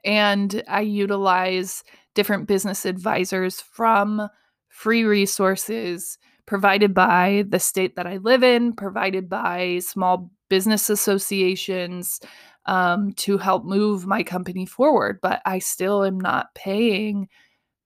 and 0.05 0.63
I 0.69 0.79
utilize 0.79 1.83
different 2.15 2.47
business 2.47 2.85
advisors 2.85 3.59
from 3.59 4.29
free 4.69 5.03
resources 5.03 6.17
provided 6.45 6.93
by 6.93 7.43
the 7.49 7.59
state 7.59 7.97
that 7.97 8.07
I 8.07 8.15
live 8.15 8.41
in, 8.41 8.71
provided 8.71 9.27
by 9.27 9.79
small 9.79 10.31
business 10.47 10.89
associations 10.89 12.21
um, 12.67 13.11
to 13.15 13.37
help 13.37 13.65
move 13.65 14.07
my 14.07 14.23
company 14.23 14.65
forward. 14.65 15.19
But 15.21 15.41
I 15.45 15.59
still 15.59 16.05
am 16.05 16.21
not 16.21 16.55
paying 16.55 17.27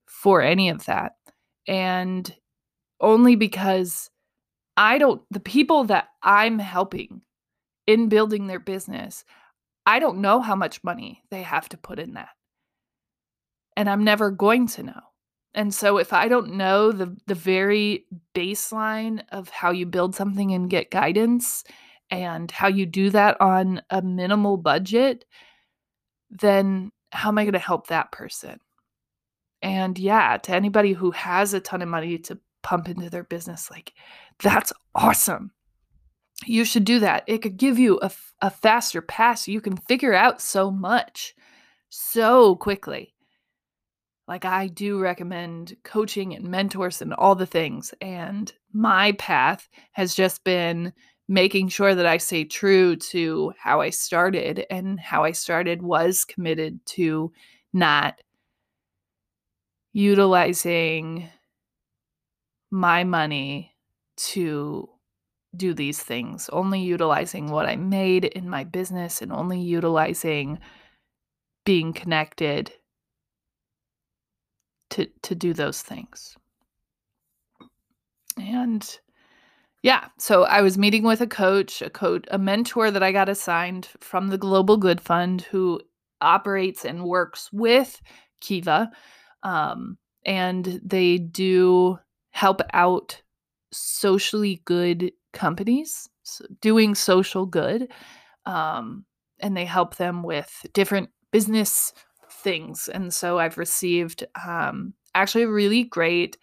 for 0.05 0.43
any 0.43 0.69
of 0.69 0.85
that. 0.85 1.13
And 1.67 2.31
only 3.01 3.35
because 3.35 4.09
I 4.77 4.97
don't, 4.97 5.21
the 5.31 5.39
people 5.39 5.85
that 5.85 6.09
I'm 6.21 6.59
helping 6.59 7.21
in 7.87 8.09
building 8.09 8.47
their 8.47 8.59
business, 8.59 9.23
I 9.85 9.99
don't 9.99 10.21
know 10.21 10.41
how 10.41 10.55
much 10.55 10.83
money 10.83 11.23
they 11.29 11.43
have 11.43 11.69
to 11.69 11.77
put 11.77 11.99
in 11.99 12.13
that. 12.13 12.29
And 13.77 13.89
I'm 13.89 14.03
never 14.03 14.31
going 14.31 14.67
to 14.69 14.83
know. 14.83 15.01
And 15.55 15.73
so 15.73 15.97
if 15.97 16.11
I 16.11 16.27
don't 16.27 16.55
know 16.55 16.91
the 16.91 17.15
the 17.27 17.35
very 17.35 18.05
baseline 18.35 19.23
of 19.31 19.49
how 19.49 19.71
you 19.71 19.85
build 19.85 20.13
something 20.13 20.51
and 20.51 20.69
get 20.69 20.91
guidance 20.91 21.63
and 22.11 22.51
how 22.51 22.67
you 22.67 22.85
do 22.85 23.09
that 23.11 23.39
on 23.39 23.81
a 23.89 24.01
minimal 24.01 24.57
budget, 24.57 25.23
then 26.29 26.91
how 27.11 27.29
am 27.29 27.37
I 27.37 27.45
going 27.45 27.53
to 27.53 27.59
help 27.59 27.87
that 27.87 28.11
person? 28.11 28.59
And 29.61 29.97
yeah, 29.97 30.37
to 30.37 30.53
anybody 30.53 30.91
who 30.91 31.11
has 31.11 31.53
a 31.53 31.61
ton 31.61 31.81
of 31.81 31.87
money 31.87 32.17
to 32.19 32.37
pump 32.65 32.89
into 32.89 33.11
their 33.11 33.23
business, 33.23 33.69
like 33.69 33.93
that's 34.41 34.73
awesome. 34.95 35.51
You 36.45 36.65
should 36.65 36.83
do 36.83 36.99
that. 36.99 37.23
It 37.27 37.43
could 37.43 37.57
give 37.57 37.77
you 37.77 37.99
a, 38.01 38.11
a 38.41 38.49
faster 38.49 39.01
pass. 39.01 39.47
You 39.47 39.61
can 39.61 39.77
figure 39.77 40.13
out 40.15 40.41
so 40.41 40.71
much 40.71 41.35
so 41.89 42.55
quickly. 42.55 43.13
Like, 44.27 44.43
I 44.43 44.67
do 44.67 44.99
recommend 44.99 45.77
coaching 45.83 46.33
and 46.33 46.49
mentors 46.49 47.01
and 47.03 47.13
all 47.13 47.35
the 47.35 47.45
things. 47.45 47.93
And 48.01 48.51
my 48.73 49.11
path 49.13 49.69
has 49.91 50.15
just 50.15 50.43
been 50.43 50.91
making 51.27 51.67
sure 51.69 51.93
that 51.93 52.07
I 52.07 52.17
stay 52.17 52.43
true 52.43 52.95
to 52.95 53.53
how 53.59 53.79
I 53.81 53.91
started. 53.91 54.65
And 54.71 54.99
how 54.99 55.23
I 55.23 55.31
started 55.31 55.83
was 55.83 56.25
committed 56.25 56.83
to 56.87 57.31
not 57.71 58.19
utilizing 59.93 61.29
my 62.71 63.03
money 63.03 63.75
to 64.17 64.89
do 65.55 65.73
these 65.73 66.01
things, 66.01 66.49
only 66.49 66.81
utilizing 66.81 67.49
what 67.49 67.65
I 67.65 67.75
made 67.75 68.25
in 68.25 68.49
my 68.49 68.63
business 68.63 69.21
and 69.21 69.31
only 69.31 69.59
utilizing 69.59 70.59
being 71.65 71.93
connected 71.93 72.71
to 74.91 75.07
to 75.23 75.35
do 75.35 75.53
those 75.53 75.81
things. 75.81 76.35
And 78.37 78.99
yeah, 79.81 80.07
so 80.17 80.43
I 80.43 80.61
was 80.61 80.77
meeting 80.77 81.03
with 81.03 81.21
a 81.21 81.27
coach, 81.27 81.81
a 81.81 81.89
coach, 81.89 82.25
a 82.31 82.37
mentor 82.37 82.91
that 82.91 83.03
I 83.03 83.11
got 83.11 83.29
assigned 83.29 83.87
from 83.99 84.29
the 84.29 84.37
Global 84.37 84.77
Good 84.77 84.99
Fund 84.99 85.43
who 85.43 85.79
operates 86.21 86.85
and 86.85 87.03
works 87.03 87.49
with 87.53 88.01
Kiva. 88.41 88.89
Um, 89.43 89.97
and 90.25 90.81
they 90.83 91.19
do 91.19 91.99
help 92.35 92.59
out 92.73 93.21
socially 93.71 94.61
good 94.65 95.09
companies 95.31 96.09
so 96.23 96.43
doing 96.59 96.95
social 96.95 97.45
good. 97.45 97.87
Um, 98.45 99.05
and 99.39 99.55
they 99.55 99.63
help 99.63 99.95
them 99.95 100.21
with 100.21 100.65
different 100.73 101.09
business 101.31 101.93
things. 102.29 102.89
And 102.89 103.13
so 103.13 103.39
I've 103.39 103.57
received 103.57 104.25
um, 104.45 104.93
actually 105.13 105.45
really 105.45 105.85
great 105.85 106.37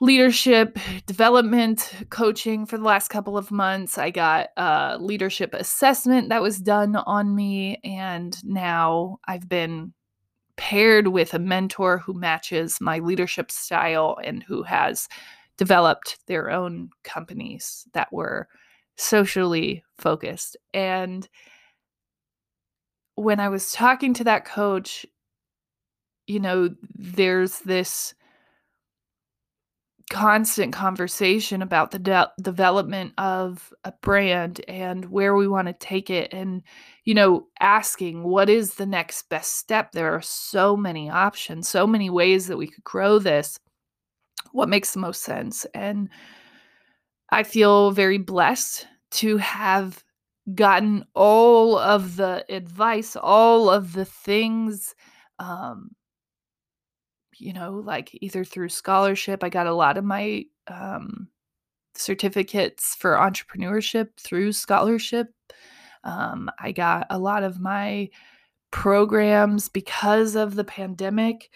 leadership 0.00 0.78
development 1.06 1.90
coaching 2.10 2.66
for 2.66 2.76
the 2.76 2.84
last 2.84 3.08
couple 3.08 3.38
of 3.38 3.50
months. 3.50 3.96
I 3.96 4.10
got 4.10 4.48
a 4.58 4.98
leadership 5.00 5.54
assessment 5.54 6.28
that 6.28 6.42
was 6.42 6.58
done 6.58 6.96
on 6.96 7.34
me, 7.34 7.78
and 7.82 8.36
now 8.44 9.18
I've 9.26 9.48
been 9.48 9.94
paired 10.56 11.08
with 11.08 11.34
a 11.34 11.38
mentor 11.38 11.98
who 11.98 12.14
matches 12.14 12.78
my 12.80 12.98
leadership 12.98 13.50
style 13.50 14.18
and 14.22 14.42
who 14.42 14.62
has 14.62 15.08
developed 15.56 16.18
their 16.26 16.50
own 16.50 16.90
companies 17.02 17.86
that 17.92 18.12
were 18.12 18.48
socially 18.96 19.84
focused. 19.98 20.56
And 20.72 21.28
when 23.16 23.40
I 23.40 23.48
was 23.48 23.72
talking 23.72 24.14
to 24.14 24.24
that 24.24 24.44
coach, 24.44 25.06
you 26.26 26.40
know, 26.40 26.70
there's 26.94 27.60
this 27.60 28.14
constant 30.10 30.72
conversation 30.72 31.62
about 31.62 31.90
the 31.90 31.98
de- 31.98 32.32
development 32.40 33.12
of 33.16 33.72
a 33.84 33.92
brand 34.02 34.60
and 34.68 35.06
where 35.06 35.34
we 35.34 35.48
want 35.48 35.66
to 35.66 35.72
take 35.72 36.10
it 36.10 36.32
and 36.32 36.62
you 37.04 37.14
know 37.14 37.46
asking 37.58 38.22
what 38.22 38.50
is 38.50 38.74
the 38.74 38.86
next 38.86 39.28
best 39.28 39.56
step. 39.56 39.92
There 39.92 40.14
are 40.14 40.22
so 40.22 40.76
many 40.76 41.10
options 41.10 41.68
so 41.68 41.86
many 41.86 42.10
ways 42.10 42.46
that 42.48 42.58
we 42.58 42.66
could 42.66 42.84
grow 42.84 43.18
this. 43.18 43.58
What 44.52 44.68
makes 44.68 44.92
the 44.92 45.00
most 45.00 45.22
sense? 45.22 45.64
And 45.74 46.08
i 47.30 47.42
feel 47.42 47.90
very 47.90 48.18
blessed 48.18 48.86
to 49.10 49.38
have 49.38 50.04
gotten 50.54 51.04
all 51.14 51.78
of 51.78 52.16
the 52.16 52.44
advice, 52.48 53.16
all 53.16 53.70
of 53.70 53.92
the 53.94 54.04
things, 54.04 54.94
um, 55.38 55.90
you 57.38 57.52
know, 57.52 57.82
like 57.84 58.10
either 58.20 58.44
through 58.44 58.68
scholarship. 58.68 59.44
I 59.44 59.48
got 59.48 59.66
a 59.66 59.74
lot 59.74 59.96
of 59.96 60.04
my 60.04 60.44
um, 60.68 61.28
certificates 61.94 62.94
for 62.94 63.14
entrepreneurship 63.14 64.08
through 64.18 64.52
scholarship. 64.52 65.28
Um, 66.04 66.50
I 66.58 66.72
got 66.72 67.06
a 67.10 67.18
lot 67.18 67.42
of 67.42 67.60
my 67.60 68.10
programs 68.70 69.68
because 69.68 70.34
of 70.34 70.54
the 70.54 70.64
pandemic. 70.64 71.50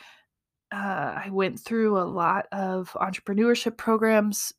Uh, 0.72 1.14
I 1.24 1.28
went 1.30 1.58
through 1.58 1.98
a 1.98 2.04
lot 2.04 2.46
of 2.52 2.96
entrepreneurship 3.00 3.76
programs 3.76 4.52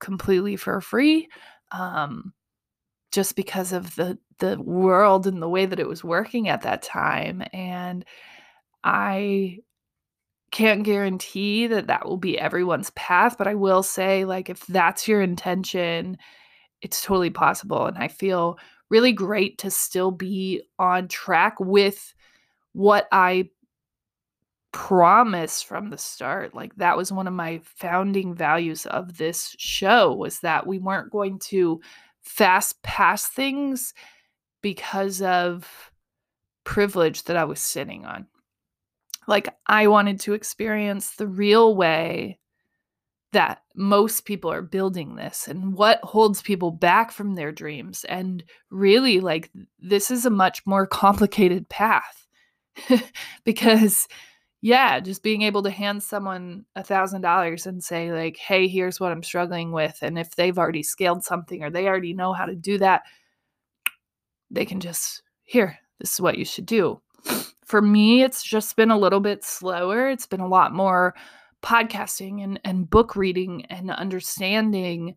completely 0.00 0.56
for 0.56 0.80
free. 0.80 1.28
Um, 1.72 2.32
just 3.12 3.36
because 3.36 3.72
of 3.72 3.94
the 3.96 4.18
the 4.38 4.60
world 4.60 5.26
and 5.26 5.42
the 5.42 5.48
way 5.48 5.66
that 5.66 5.80
it 5.80 5.88
was 5.88 6.02
working 6.02 6.48
at 6.48 6.62
that 6.62 6.82
time 6.82 7.42
and 7.52 8.04
i 8.84 9.58
can't 10.50 10.82
guarantee 10.82 11.66
that 11.66 11.86
that 11.86 12.06
will 12.06 12.16
be 12.16 12.38
everyone's 12.38 12.90
path 12.90 13.36
but 13.38 13.46
i 13.46 13.54
will 13.54 13.82
say 13.82 14.24
like 14.24 14.48
if 14.48 14.66
that's 14.66 15.06
your 15.06 15.22
intention 15.22 16.16
it's 16.82 17.02
totally 17.02 17.30
possible 17.30 17.86
and 17.86 17.98
i 17.98 18.08
feel 18.08 18.58
really 18.90 19.12
great 19.12 19.58
to 19.58 19.70
still 19.70 20.10
be 20.10 20.62
on 20.78 21.08
track 21.08 21.58
with 21.60 22.14
what 22.72 23.06
i 23.12 23.48
promised 24.72 25.66
from 25.66 25.90
the 25.90 25.98
start 25.98 26.54
like 26.54 26.74
that 26.76 26.96
was 26.96 27.10
one 27.10 27.26
of 27.26 27.32
my 27.34 27.60
founding 27.64 28.34
values 28.34 28.86
of 28.86 29.16
this 29.16 29.54
show 29.58 30.12
was 30.12 30.40
that 30.40 30.66
we 30.66 30.78
weren't 30.78 31.10
going 31.10 31.38
to 31.38 31.80
fast 32.22 32.80
pass 32.82 33.26
things 33.26 33.94
because 34.62 35.22
of 35.22 35.90
privilege 36.64 37.24
that 37.24 37.36
I 37.36 37.44
was 37.44 37.60
sitting 37.60 38.04
on. 38.04 38.26
Like, 39.30 39.48
I 39.68 39.86
wanted 39.86 40.18
to 40.20 40.34
experience 40.34 41.12
the 41.12 41.28
real 41.28 41.76
way 41.76 42.40
that 43.32 43.62
most 43.76 44.24
people 44.24 44.50
are 44.50 44.60
building 44.60 45.14
this 45.14 45.46
and 45.46 45.74
what 45.74 46.00
holds 46.02 46.42
people 46.42 46.72
back 46.72 47.12
from 47.12 47.36
their 47.36 47.52
dreams. 47.52 48.02
And 48.08 48.42
really, 48.70 49.20
like, 49.20 49.48
this 49.78 50.10
is 50.10 50.26
a 50.26 50.30
much 50.30 50.66
more 50.66 50.84
complicated 50.84 51.68
path 51.68 52.26
because 53.44 54.08
yeah, 54.62 54.98
just 54.98 55.22
being 55.22 55.42
able 55.42 55.62
to 55.62 55.70
hand 55.70 56.02
someone 56.02 56.64
a 56.74 56.82
thousand 56.82 57.20
dollars 57.20 57.66
and 57.66 57.84
say, 57.84 58.12
like, 58.12 58.36
hey, 58.36 58.66
here's 58.66 58.98
what 58.98 59.12
I'm 59.12 59.22
struggling 59.22 59.70
with. 59.70 59.96
And 60.02 60.18
if 60.18 60.34
they've 60.34 60.58
already 60.58 60.82
scaled 60.82 61.22
something 61.22 61.62
or 61.62 61.70
they 61.70 61.86
already 61.86 62.14
know 62.14 62.32
how 62.32 62.46
to 62.46 62.56
do 62.56 62.78
that, 62.78 63.02
they 64.50 64.66
can 64.66 64.80
just, 64.80 65.22
here, 65.44 65.78
this 66.00 66.14
is 66.14 66.20
what 66.20 66.36
you 66.36 66.44
should 66.44 66.66
do. 66.66 67.00
For 67.70 67.80
me, 67.80 68.24
it's 68.24 68.42
just 68.42 68.74
been 68.74 68.90
a 68.90 68.98
little 68.98 69.20
bit 69.20 69.44
slower. 69.44 70.10
It's 70.10 70.26
been 70.26 70.40
a 70.40 70.48
lot 70.48 70.74
more 70.74 71.14
podcasting 71.62 72.42
and, 72.42 72.58
and 72.64 72.90
book 72.90 73.14
reading 73.14 73.64
and 73.66 73.92
understanding 73.92 75.14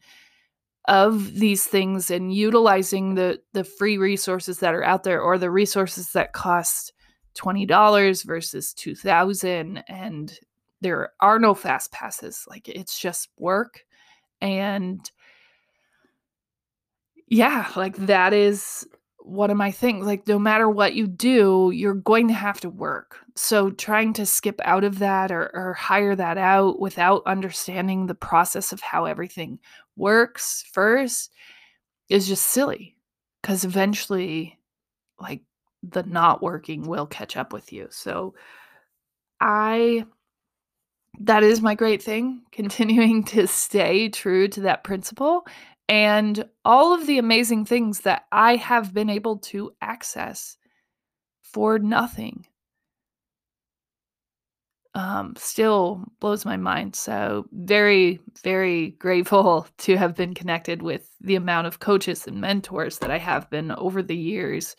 of 0.88 1.34
these 1.34 1.66
things 1.66 2.12
and 2.12 2.32
utilizing 2.32 3.16
the 3.16 3.42
the 3.54 3.64
free 3.64 3.98
resources 3.98 4.60
that 4.60 4.76
are 4.76 4.84
out 4.84 5.02
there 5.02 5.20
or 5.20 5.40
the 5.40 5.50
resources 5.50 6.12
that 6.12 6.34
cost 6.34 6.94
$20 7.40 8.24
versus 8.24 8.72
2000 8.76 9.84
and 9.88 10.40
there 10.82 11.12
are 11.22 11.40
no 11.40 11.56
fast 11.56 11.92
passes 11.92 12.46
like 12.48 12.70
it's 12.70 13.00
just 13.00 13.30
work 13.40 13.84
and 14.42 15.10
yeah 17.30 17.72
like 17.76 17.96
that 17.96 18.32
is 18.32 18.86
one 19.26 19.50
of 19.50 19.58
my 19.58 19.72
things 19.72 20.06
like 20.06 20.28
no 20.28 20.38
matter 20.38 20.70
what 20.70 20.94
you 20.94 21.08
do 21.08 21.72
you're 21.74 21.94
going 21.94 22.28
to 22.28 22.34
have 22.34 22.60
to 22.60 22.70
work 22.70 23.20
so 23.36 23.70
trying 23.72 24.14
to 24.14 24.26
skip 24.26 24.60
out 24.66 24.84
of 24.84 25.00
that 25.00 25.32
or, 25.32 25.50
or 25.54 25.74
hire 25.74 26.16
that 26.16 26.38
out 26.38 26.80
without 26.80 27.24
understanding 27.26 28.06
the 28.06 28.16
process 28.16 28.72
of 28.74 28.82
how 28.82 29.06
everything 29.06 29.60
works 29.96 30.64
first 30.72 31.32
is 32.10 32.28
just 32.28 32.48
silly 32.48 32.96
because 33.42 33.64
eventually 33.64 34.60
like 35.20 35.42
the 35.84 36.04
not 36.04 36.42
working 36.42 36.84
will 36.84 37.06
catch 37.06 37.36
up 37.36 37.54
with 37.54 37.74
you. 37.74 37.88
So 37.90 38.34
I 39.40 40.06
that 41.20 41.44
is 41.44 41.62
my 41.62 41.76
great 41.76 42.02
thing, 42.02 42.42
continuing 42.52 43.24
to 43.26 43.48
stay 43.48 44.10
true 44.10 44.48
to 44.50 44.62
that 44.62 44.84
principle 44.84 45.46
and 45.94 46.44
all 46.66 46.92
of 46.96 47.06
the 47.06 47.20
amazing 47.20 47.66
things 47.66 48.00
that 48.00 48.26
I 48.32 48.56
have 48.56 48.96
been 48.96 49.12
able 49.12 49.38
to 49.38 49.74
access 49.80 50.58
for 51.44 51.78
nothing. 51.78 52.48
um, 54.96 55.36
still 55.38 56.04
blows 56.20 56.46
my 56.46 56.58
mind. 56.58 56.96
So, 56.96 57.46
very, 57.52 58.20
very 58.44 58.92
grateful 58.92 59.68
to 59.80 59.98
have 59.98 60.16
been 60.16 60.34
connected 60.34 60.82
with 60.82 61.10
the 61.22 61.36
amount 61.36 61.68
of 61.68 61.80
coaches 61.80 62.28
and 62.28 62.42
mentors 62.42 63.00
that 63.00 63.12
I 63.12 63.18
have 63.18 63.50
been 63.50 63.72
over 63.72 64.04
the 64.04 64.18
years 64.18 64.76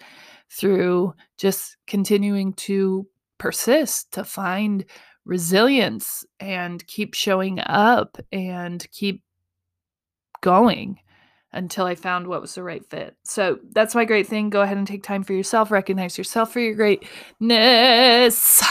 through 0.51 1.15
just 1.39 1.77
continuing 1.87 2.53
to 2.55 3.07
persist, 3.39 4.13
to 4.13 4.25
find 4.25 4.85
resilience 5.25 6.25
and 6.39 6.87
keep 6.87 7.15
showing 7.15 7.61
up 7.61 8.19
and 8.31 8.87
keep 8.93 9.23
going 10.43 10.99
until 11.55 11.87
I 11.87 11.95
found 11.95 12.27
what 12.27 12.41
was 12.41 12.57
the 12.57 12.63
right 12.63 12.85
fit. 12.91 13.17
So 13.23 13.59
that's 13.73 13.95
my 13.95 14.05
great 14.05 14.27
thing. 14.27 14.51
Go 14.51 14.61
ahead 14.61 14.77
and 14.77 14.87
take 14.87 15.03
time 15.05 15.23
for 15.23 15.33
yourself, 15.33 15.71
recognize 15.71 16.19
yourself 16.19 16.53
for 16.53 16.61
your 16.61 16.75
greatness. 16.75 18.63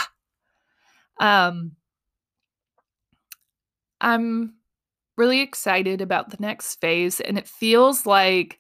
Um 1.20 1.72
I'm 4.02 4.56
really 5.16 5.40
excited 5.40 6.02
about 6.02 6.30
the 6.30 6.38
next 6.40 6.82
phase 6.82 7.22
and 7.22 7.38
it 7.38 7.48
feels 7.48 8.06
like 8.06 8.60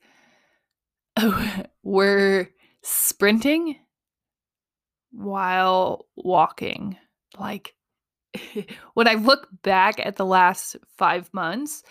we're 1.83 2.49
sprinting 2.81 3.75
while 5.11 6.05
walking. 6.15 6.97
Like 7.37 7.73
when 8.93 9.07
I 9.07 9.15
look 9.15 9.47
back 9.63 9.99
at 9.99 10.15
the 10.15 10.25
last 10.25 10.77
5 10.97 11.33
months, 11.33 11.83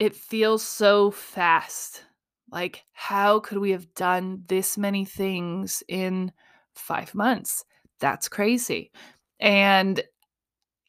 it 0.00 0.16
feels 0.16 0.62
so 0.62 1.10
fast. 1.10 2.02
Like, 2.50 2.82
how 2.92 3.38
could 3.38 3.58
we 3.58 3.70
have 3.70 3.94
done 3.94 4.42
this 4.48 4.76
many 4.76 5.04
things 5.04 5.84
in 5.86 6.32
five 6.74 7.14
months? 7.14 7.64
That's 8.00 8.28
crazy. 8.28 8.90
And, 9.38 10.02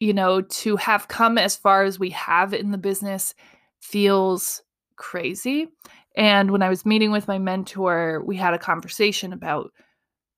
you 0.00 0.12
know, 0.12 0.40
to 0.40 0.76
have 0.76 1.08
come 1.08 1.38
as 1.38 1.54
far 1.54 1.84
as 1.84 2.00
we 2.00 2.10
have 2.10 2.52
in 2.54 2.72
the 2.72 2.78
business 2.78 3.34
feels 3.80 4.62
crazy. 4.96 5.68
And 6.16 6.50
when 6.50 6.62
I 6.62 6.68
was 6.68 6.86
meeting 6.86 7.12
with 7.12 7.28
my 7.28 7.38
mentor, 7.38 8.22
we 8.24 8.36
had 8.36 8.54
a 8.54 8.58
conversation 8.58 9.32
about 9.32 9.72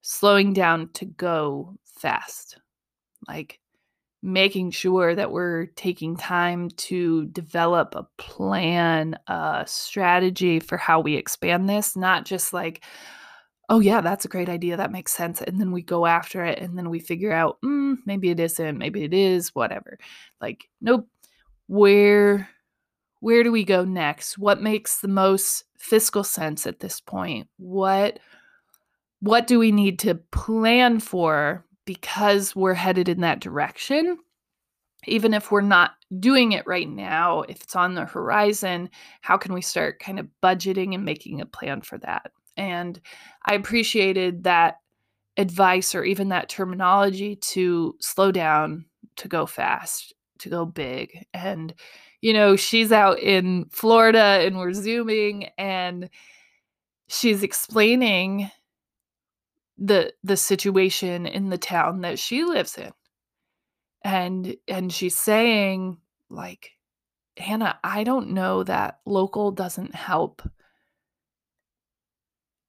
slowing 0.02 0.52
down 0.52 0.90
to 0.94 1.04
go 1.06 1.76
fast. 1.84 2.58
Like, 3.26 3.60
making 4.24 4.70
sure 4.70 5.14
that 5.14 5.30
we're 5.30 5.66
taking 5.76 6.16
time 6.16 6.70
to 6.70 7.26
develop 7.26 7.94
a 7.94 8.06
plan, 8.16 9.18
a 9.26 9.64
strategy 9.66 10.58
for 10.60 10.78
how 10.78 10.98
we 10.98 11.14
expand 11.14 11.68
this, 11.68 11.94
not 11.94 12.24
just 12.24 12.54
like, 12.54 12.82
oh, 13.68 13.80
yeah, 13.80 14.00
that's 14.00 14.24
a 14.24 14.28
great 14.28 14.48
idea. 14.48 14.78
That 14.78 14.90
makes 14.90 15.12
sense. 15.12 15.42
And 15.42 15.60
then 15.60 15.72
we 15.72 15.82
go 15.82 16.06
after 16.06 16.42
it 16.42 16.58
and 16.58 16.78
then 16.78 16.88
we 16.88 17.00
figure 17.00 17.32
out, 17.32 17.58
mm, 17.62 17.98
maybe 18.06 18.30
it 18.30 18.40
isn't, 18.40 18.78
maybe 18.78 19.04
it 19.04 19.12
is, 19.12 19.54
whatever. 19.54 19.98
Like, 20.40 20.70
nope. 20.80 21.06
Where 21.66 22.48
where 23.20 23.42
do 23.42 23.52
we 23.52 23.64
go 23.64 23.84
next? 23.84 24.38
What 24.38 24.62
makes 24.62 25.00
the 25.00 25.08
most 25.08 25.64
fiscal 25.78 26.24
sense 26.24 26.66
at 26.66 26.80
this 26.80 27.00
point? 27.00 27.48
What 27.58 28.18
what 29.20 29.46
do 29.46 29.58
we 29.58 29.70
need 29.70 29.98
to 30.00 30.14
plan 30.14 31.00
for 31.00 31.64
because 31.84 32.54
we're 32.56 32.74
headed 32.74 33.08
in 33.08 33.20
that 33.20 33.40
direction, 33.40 34.18
even 35.06 35.34
if 35.34 35.50
we're 35.50 35.60
not 35.60 35.92
doing 36.18 36.52
it 36.52 36.66
right 36.66 36.88
now, 36.88 37.42
if 37.42 37.62
it's 37.62 37.76
on 37.76 37.94
the 37.94 38.04
horizon, 38.04 38.88
how 39.20 39.36
can 39.36 39.52
we 39.52 39.60
start 39.60 40.00
kind 40.00 40.18
of 40.18 40.28
budgeting 40.42 40.94
and 40.94 41.04
making 41.04 41.40
a 41.40 41.46
plan 41.46 41.80
for 41.82 41.98
that? 41.98 42.32
And 42.56 43.00
I 43.44 43.54
appreciated 43.54 44.44
that 44.44 44.76
advice 45.36 45.94
or 45.94 46.04
even 46.04 46.28
that 46.28 46.48
terminology 46.48 47.36
to 47.36 47.96
slow 48.00 48.30
down, 48.30 48.86
to 49.16 49.28
go 49.28 49.46
fast, 49.46 50.14
to 50.38 50.48
go 50.48 50.64
big. 50.64 51.26
And, 51.34 51.74
you 52.20 52.32
know, 52.32 52.56
she's 52.56 52.92
out 52.92 53.18
in 53.18 53.66
Florida 53.70 54.42
and 54.44 54.56
we're 54.56 54.72
Zooming 54.72 55.50
and 55.58 56.08
she's 57.08 57.42
explaining 57.42 58.50
the 59.78 60.12
the 60.22 60.36
situation 60.36 61.26
in 61.26 61.50
the 61.50 61.58
town 61.58 62.02
that 62.02 62.18
she 62.18 62.44
lives 62.44 62.78
in. 62.78 62.92
And 64.04 64.56
and 64.68 64.92
she's 64.92 65.18
saying 65.18 65.98
like 66.30 66.70
hannah 67.36 67.78
i 67.82 68.04
don't 68.04 68.30
know 68.30 68.62
that 68.62 69.00
local 69.04 69.50
doesn't 69.50 69.94
help 69.94 70.40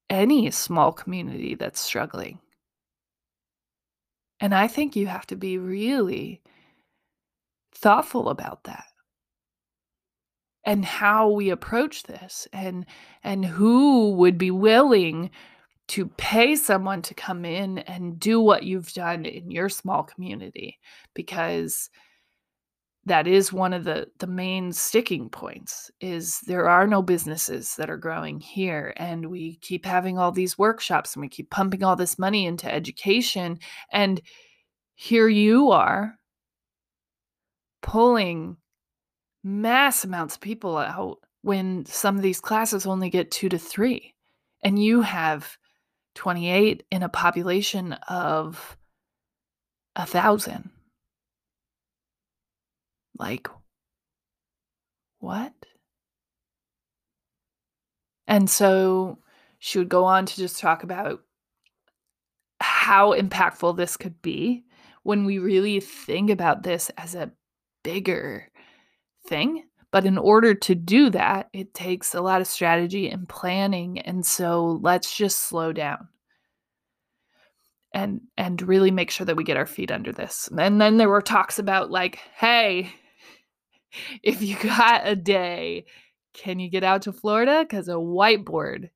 any 0.10 0.52
small 0.52 0.92
community 0.92 1.56
that's 1.56 1.80
struggling. 1.80 2.40
And 4.40 4.54
i 4.54 4.68
think 4.68 4.96
you 4.96 5.08
have 5.08 5.26
to 5.28 5.36
be 5.36 5.58
really 5.58 6.42
thoughtful 7.74 8.30
about 8.30 8.64
that. 8.66 8.86
And 10.64 10.84
how 10.84 11.30
we 11.30 11.50
approach 11.50 12.04
this 12.04 12.48
and 12.52 12.86
and 13.24 13.46
who 13.46 14.12
would 14.14 14.38
be 14.38 14.52
willing 14.52 15.32
to 15.88 16.08
pay 16.18 16.56
someone 16.56 17.02
to 17.04 17.14
come 17.14 17.46
in 17.46 17.80
and 17.80 18.20
do 18.20 18.40
what 18.40 18.64
you've 18.64 18.92
done 18.94 19.26
in 19.26 19.52
your 19.52 19.70
small 19.70 20.04
community 20.04 20.80
because 21.14 21.90
that 23.06 23.28
is 23.28 23.54
one 23.54 23.72
of 23.72 23.84
the 23.84 24.08
the 24.18 24.28
main 24.28 24.74
sticking 24.74 25.30
points 25.30 25.92
is 26.02 26.40
there 26.48 26.68
are 26.68 26.88
no 26.88 27.02
businesses 27.02 27.76
that 27.76 27.90
are 27.90 27.98
growing 27.98 28.40
here 28.40 28.94
and 28.98 29.30
we 29.30 29.58
keep 29.58 29.86
having 29.86 30.18
all 30.18 30.32
these 30.32 30.58
workshops 30.58 31.14
and 31.14 31.22
we 31.22 31.30
keep 31.30 31.50
pumping 31.52 31.84
all 31.84 31.96
this 31.96 32.18
money 32.18 32.46
into 32.48 32.72
education 32.72 33.60
and 33.92 34.22
here 34.96 35.28
you 35.28 35.72
are 35.72 36.18
pulling 37.82 38.58
mass 39.44 40.04
amounts 40.04 40.36
of 40.36 40.42
people 40.42 40.78
out 40.78 41.20
when 41.44 41.86
some 41.86 42.16
of 42.16 42.24
these 42.24 42.42
classes 42.42 42.88
only 42.88 43.12
get 43.12 43.30
2 43.30 43.50
to 43.50 43.60
3 43.60 44.12
and 44.64 44.84
you 44.84 45.02
have 45.02 45.56
28 46.16 46.84
in 46.92 47.04
a 47.04 47.10
population 47.10 47.94
of 48.08 48.78
a 49.96 50.06
thousand. 50.06 50.72
Like, 53.18 53.48
what? 55.20 55.54
And 58.28 58.50
so 58.50 59.20
she 59.60 59.78
would 59.78 59.90
go 59.90 60.06
on 60.06 60.26
to 60.26 60.36
just 60.36 60.60
talk 60.60 60.84
about 60.84 61.22
how 62.60 63.14
impactful 63.14 63.78
this 63.78 63.98
could 63.98 64.22
be 64.22 64.66
when 65.04 65.26
we 65.26 65.38
really 65.38 65.80
think 65.80 66.30
about 66.30 66.64
this 66.64 66.90
as 66.98 67.16
a 67.16 67.32
bigger 67.84 68.50
thing 69.28 69.64
but 69.96 70.06
in 70.06 70.18
order 70.18 70.54
to 70.54 70.76
do 70.76 71.10
that, 71.12 71.48
it 71.54 71.74
takes 71.74 72.14
a 72.14 72.20
lot 72.20 72.42
of 72.42 72.48
strategy 72.48 73.08
and 73.08 73.30
planning. 73.30 73.98
And 74.00 74.26
so 74.26 74.78
let's 74.82 75.16
just 75.16 75.44
slow 75.44 75.72
down 75.72 76.10
and 77.94 78.20
and 78.36 78.62
really 78.62 78.92
make 78.92 79.10
sure 79.10 79.24
that 79.24 79.38
we 79.38 79.46
get 79.46 79.56
our 79.56 79.66
feet 79.66 79.92
under 79.92 80.12
this. 80.12 80.50
And 80.58 80.82
then 80.82 80.98
there 80.98 81.08
were 81.08 81.22
talks 81.22 81.60
about 81.60 81.92
like, 81.92 82.20
hey, 82.36 82.92
if 84.22 84.42
you 84.42 84.58
got 84.58 85.08
a 85.08 85.16
day, 85.16 85.86
can 86.34 86.60
you 86.60 86.70
get 86.70 86.84
out 86.84 87.04
to 87.04 87.14
Florida 87.14 87.66
cuz 87.66 87.88
a 87.88 87.94
whiteboard 87.94 88.90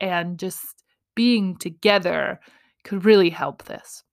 and 0.00 0.38
just 0.38 0.84
being 1.16 1.56
together 1.56 2.38
could 2.84 3.04
really 3.04 3.30
help 3.30 3.64
this 3.64 4.04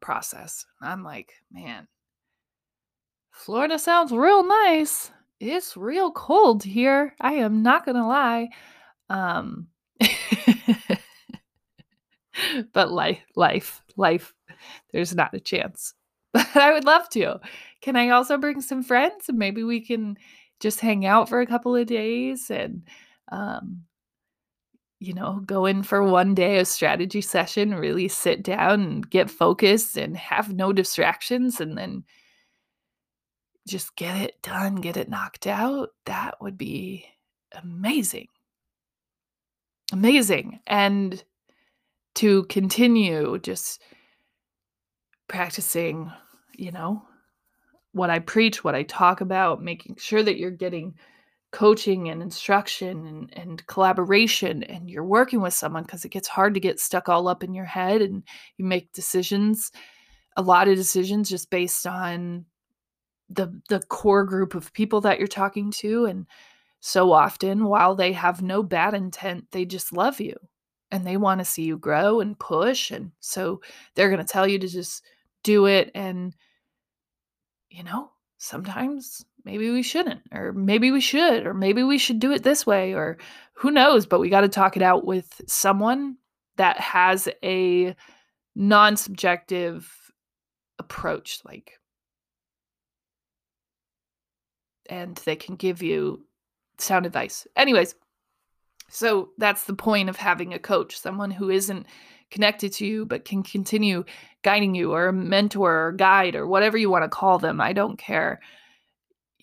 process. 0.00 0.64
I'm 0.80 1.02
like, 1.02 1.32
man, 1.50 1.88
Florida 3.32 3.80
sounds 3.80 4.12
real 4.12 4.46
nice 4.46 5.10
it's 5.40 5.76
real 5.76 6.12
cold 6.12 6.62
here. 6.62 7.14
I 7.20 7.34
am 7.34 7.62
not 7.62 7.84
going 7.84 7.96
to 7.96 8.06
lie. 8.06 8.50
Um 9.08 9.66
but 12.72 12.90
life 12.90 13.20
life 13.36 13.82
life 13.96 14.32
there's 14.92 15.14
not 15.14 15.34
a 15.34 15.40
chance. 15.40 15.94
But 16.32 16.56
I 16.56 16.72
would 16.72 16.84
love 16.84 17.08
to. 17.10 17.40
Can 17.80 17.96
I 17.96 18.10
also 18.10 18.38
bring 18.38 18.60
some 18.60 18.84
friends 18.84 19.28
and 19.28 19.36
maybe 19.36 19.64
we 19.64 19.80
can 19.80 20.16
just 20.60 20.78
hang 20.78 21.04
out 21.04 21.28
for 21.28 21.40
a 21.40 21.46
couple 21.46 21.74
of 21.74 21.88
days 21.88 22.50
and 22.50 22.82
um 23.32 23.82
you 25.00 25.14
know, 25.14 25.40
go 25.46 25.64
in 25.64 25.82
for 25.82 26.02
one 26.02 26.34
day 26.34 26.58
a 26.58 26.64
strategy 26.66 27.22
session, 27.22 27.74
really 27.74 28.06
sit 28.06 28.42
down 28.42 28.82
and 28.82 29.10
get 29.10 29.30
focused 29.30 29.96
and 29.96 30.14
have 30.16 30.52
no 30.52 30.72
distractions 30.74 31.58
and 31.58 31.76
then 31.76 32.04
just 33.68 33.94
get 33.96 34.16
it 34.16 34.42
done, 34.42 34.76
get 34.76 34.96
it 34.96 35.08
knocked 35.08 35.46
out, 35.46 35.90
that 36.06 36.40
would 36.40 36.58
be 36.58 37.06
amazing. 37.52 38.28
Amazing. 39.92 40.60
And 40.66 41.22
to 42.16 42.44
continue 42.44 43.38
just 43.38 43.82
practicing, 45.28 46.10
you 46.56 46.72
know, 46.72 47.02
what 47.92 48.10
I 48.10 48.18
preach, 48.20 48.62
what 48.62 48.74
I 48.74 48.82
talk 48.84 49.20
about, 49.20 49.62
making 49.62 49.96
sure 49.98 50.22
that 50.22 50.38
you're 50.38 50.50
getting 50.50 50.94
coaching 51.52 52.08
and 52.08 52.22
instruction 52.22 53.06
and, 53.06 53.36
and 53.36 53.66
collaboration 53.66 54.62
and 54.62 54.88
you're 54.88 55.04
working 55.04 55.40
with 55.40 55.52
someone 55.52 55.82
because 55.82 56.04
it 56.04 56.10
gets 56.10 56.28
hard 56.28 56.54
to 56.54 56.60
get 56.60 56.78
stuck 56.78 57.08
all 57.08 57.26
up 57.26 57.42
in 57.42 57.54
your 57.54 57.64
head 57.64 58.02
and 58.02 58.22
you 58.56 58.64
make 58.64 58.92
decisions 58.92 59.72
a 60.36 60.42
lot 60.42 60.68
of 60.68 60.76
decisions 60.76 61.28
just 61.28 61.50
based 61.50 61.86
on 61.86 62.44
the 63.30 63.60
the 63.68 63.80
core 63.80 64.24
group 64.24 64.54
of 64.54 64.72
people 64.72 65.00
that 65.00 65.18
you're 65.18 65.28
talking 65.28 65.70
to 65.70 66.04
and 66.04 66.26
so 66.80 67.12
often 67.12 67.64
while 67.64 67.94
they 67.94 68.12
have 68.12 68.42
no 68.42 68.62
bad 68.62 68.92
intent 68.94 69.46
they 69.52 69.64
just 69.64 69.92
love 69.92 70.20
you 70.20 70.34
and 70.90 71.06
they 71.06 71.16
want 71.16 71.38
to 71.38 71.44
see 71.44 71.62
you 71.62 71.78
grow 71.78 72.20
and 72.20 72.38
push 72.38 72.90
and 72.90 73.12
so 73.20 73.60
they're 73.94 74.10
going 74.10 74.24
to 74.24 74.32
tell 74.32 74.46
you 74.46 74.58
to 74.58 74.68
just 74.68 75.04
do 75.44 75.66
it 75.66 75.90
and 75.94 76.34
you 77.70 77.84
know 77.84 78.10
sometimes 78.38 79.24
maybe 79.44 79.70
we 79.70 79.82
shouldn't 79.82 80.20
or 80.32 80.52
maybe 80.52 80.90
we 80.90 81.00
should 81.00 81.46
or 81.46 81.54
maybe 81.54 81.82
we 81.82 81.98
should 81.98 82.18
do 82.18 82.32
it 82.32 82.42
this 82.42 82.66
way 82.66 82.94
or 82.94 83.16
who 83.52 83.70
knows 83.70 84.06
but 84.06 84.20
we 84.20 84.28
got 84.28 84.40
to 84.40 84.48
talk 84.48 84.76
it 84.76 84.82
out 84.82 85.06
with 85.06 85.40
someone 85.46 86.16
that 86.56 86.78
has 86.80 87.28
a 87.44 87.94
non-subjective 88.56 89.88
approach 90.78 91.40
like 91.44 91.79
and 94.90 95.16
they 95.24 95.36
can 95.36 95.56
give 95.56 95.82
you 95.82 96.22
sound 96.78 97.06
advice. 97.06 97.46
Anyways 97.56 97.94
so 98.90 99.30
that's 99.38 99.64
the 99.64 99.74
point 99.74 100.08
of 100.08 100.16
having 100.16 100.52
a 100.52 100.58
coach 100.58 100.98
someone 100.98 101.30
who 101.30 101.48
isn't 101.48 101.86
connected 102.30 102.72
to 102.72 102.84
you 102.84 103.06
but 103.06 103.24
can 103.24 103.42
continue 103.42 104.04
guiding 104.42 104.74
you 104.74 104.92
or 104.92 105.08
a 105.08 105.12
mentor 105.12 105.86
or 105.86 105.92
guide 105.92 106.34
or 106.34 106.46
whatever 106.46 106.76
you 106.76 106.90
want 106.90 107.04
to 107.04 107.08
call 107.08 107.38
them 107.38 107.60
i 107.60 107.72
don't 107.72 107.98
care. 107.98 108.40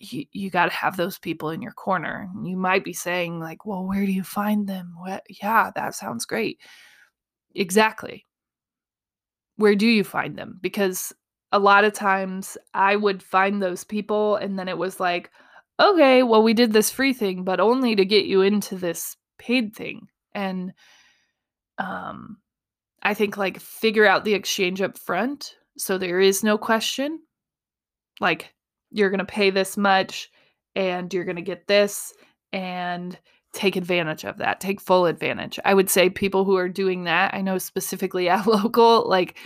You, 0.00 0.26
you 0.30 0.48
got 0.48 0.66
to 0.66 0.76
have 0.76 0.96
those 0.96 1.18
people 1.18 1.50
in 1.50 1.60
your 1.60 1.72
corner. 1.72 2.30
You 2.44 2.56
might 2.56 2.84
be 2.84 2.92
saying 2.92 3.40
like 3.40 3.66
well 3.66 3.84
where 3.84 4.06
do 4.06 4.12
you 4.12 4.22
find 4.22 4.68
them? 4.68 4.94
What? 4.96 5.24
Yeah 5.28 5.72
that 5.74 5.94
sounds 5.96 6.24
great. 6.24 6.60
Exactly. 7.54 8.24
Where 9.56 9.74
do 9.74 9.88
you 9.88 10.04
find 10.04 10.38
them? 10.38 10.58
Because 10.62 11.12
a 11.52 11.58
lot 11.58 11.84
of 11.84 11.92
times 11.92 12.56
i 12.74 12.94
would 12.96 13.22
find 13.22 13.62
those 13.62 13.84
people 13.84 14.36
and 14.36 14.58
then 14.58 14.68
it 14.68 14.78
was 14.78 15.00
like 15.00 15.30
okay 15.80 16.22
well 16.22 16.42
we 16.42 16.54
did 16.54 16.72
this 16.72 16.90
free 16.90 17.12
thing 17.12 17.44
but 17.44 17.60
only 17.60 17.94
to 17.94 18.04
get 18.04 18.26
you 18.26 18.42
into 18.42 18.76
this 18.76 19.16
paid 19.38 19.74
thing 19.74 20.08
and 20.34 20.72
um 21.78 22.38
I 23.00 23.14
think 23.14 23.36
like 23.36 23.60
figure 23.60 24.04
out 24.04 24.24
the 24.24 24.34
exchange 24.34 24.82
up 24.82 24.98
front 24.98 25.54
so 25.78 25.96
there 25.96 26.20
is 26.20 26.42
no 26.44 26.58
question. 26.58 27.20
Like 28.20 28.52
you're 28.90 29.10
going 29.10 29.18
to 29.18 29.24
pay 29.24 29.50
this 29.50 29.76
much 29.76 30.30
and 30.74 31.12
you're 31.12 31.24
going 31.24 31.36
to 31.36 31.42
get 31.42 31.66
this 31.66 32.12
and 32.52 33.18
take 33.52 33.76
advantage 33.76 34.24
of 34.24 34.38
that. 34.38 34.60
Take 34.60 34.80
full 34.80 35.06
advantage. 35.06 35.58
I 35.64 35.74
would 35.74 35.88
say 35.88 36.10
people 36.10 36.44
who 36.44 36.56
are 36.56 36.68
doing 36.68 37.04
that, 37.04 37.32
I 37.32 37.40
know 37.40 37.58
specifically 37.58 38.28
at 38.28 38.46
local, 38.46 39.08
like 39.08 39.38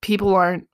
people 0.00 0.34
aren't 0.34 0.68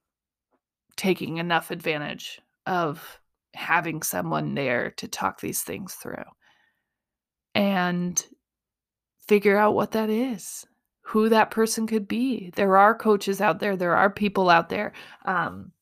taking 0.97 1.39
enough 1.39 1.71
advantage 1.71 2.41
of 2.67 3.21
having 3.55 4.03
someone 4.03 4.55
there 4.55 4.91
to 4.93 5.09
talk 5.09 5.41
these 5.41 5.63
things 5.63 5.95
through 5.95 6.25
and 7.55 8.27
figure 9.27 9.57
out 9.57 9.75
what 9.75 9.93
that 9.93 10.11
is 10.11 10.67
who 11.05 11.29
that 11.29 11.51
person 11.51 11.87
could 11.87 12.09
be. 12.09 12.51
There 12.57 12.77
are 12.77 12.95
coaches 12.95 13.41
out 13.41 13.61
there, 13.61 13.77
there 13.77 13.95
are 13.95 14.11
people 14.11 14.49
out 14.49 14.71
there. 14.71 14.93
Um, 15.25 15.73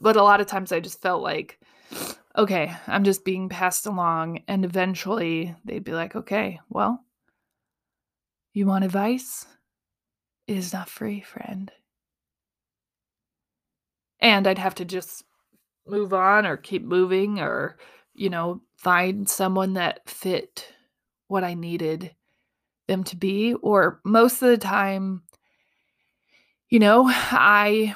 but 0.00 0.16
a 0.16 0.22
lot 0.22 0.40
of 0.40 0.48
times 0.48 0.72
I 0.72 0.80
just 0.80 1.00
felt 1.00 1.22
like, 1.22 1.58
okay, 2.36 2.74
I'm 2.86 3.04
just 3.04 3.24
being 3.24 3.48
passed 3.48 3.86
along. 3.86 4.42
And 4.48 4.64
eventually 4.64 5.54
they'd 5.64 5.84
be 5.84 5.92
like, 5.92 6.16
okay, 6.16 6.58
well, 6.68 7.04
you 8.52 8.66
want 8.66 8.84
advice? 8.84 9.46
Is 10.48 10.72
not 10.72 10.88
free, 10.88 11.20
friend. 11.20 11.70
And 14.18 14.46
I'd 14.46 14.56
have 14.56 14.74
to 14.76 14.84
just 14.86 15.24
move 15.86 16.14
on 16.14 16.46
or 16.46 16.56
keep 16.56 16.82
moving 16.82 17.38
or, 17.38 17.76
you 18.14 18.30
know, 18.30 18.62
find 18.78 19.28
someone 19.28 19.74
that 19.74 20.08
fit 20.08 20.72
what 21.26 21.44
I 21.44 21.52
needed 21.52 22.14
them 22.86 23.04
to 23.04 23.16
be. 23.16 23.52
Or 23.54 24.00
most 24.04 24.40
of 24.40 24.48
the 24.48 24.56
time, 24.56 25.22
you 26.70 26.78
know, 26.78 27.04
I 27.06 27.94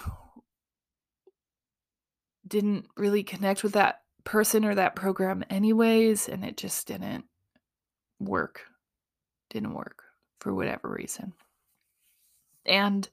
didn't 2.46 2.86
really 2.98 3.22
connect 3.22 3.62
with 3.64 3.72
that 3.72 4.02
person 4.24 4.66
or 4.66 4.74
that 4.74 4.94
program, 4.94 5.42
anyways, 5.48 6.28
and 6.28 6.44
it 6.44 6.58
just 6.58 6.86
didn't 6.86 7.24
work. 8.20 8.66
Didn't 9.48 9.72
work 9.72 10.02
for 10.38 10.54
whatever 10.54 10.90
reason. 10.90 11.32
And 12.64 13.08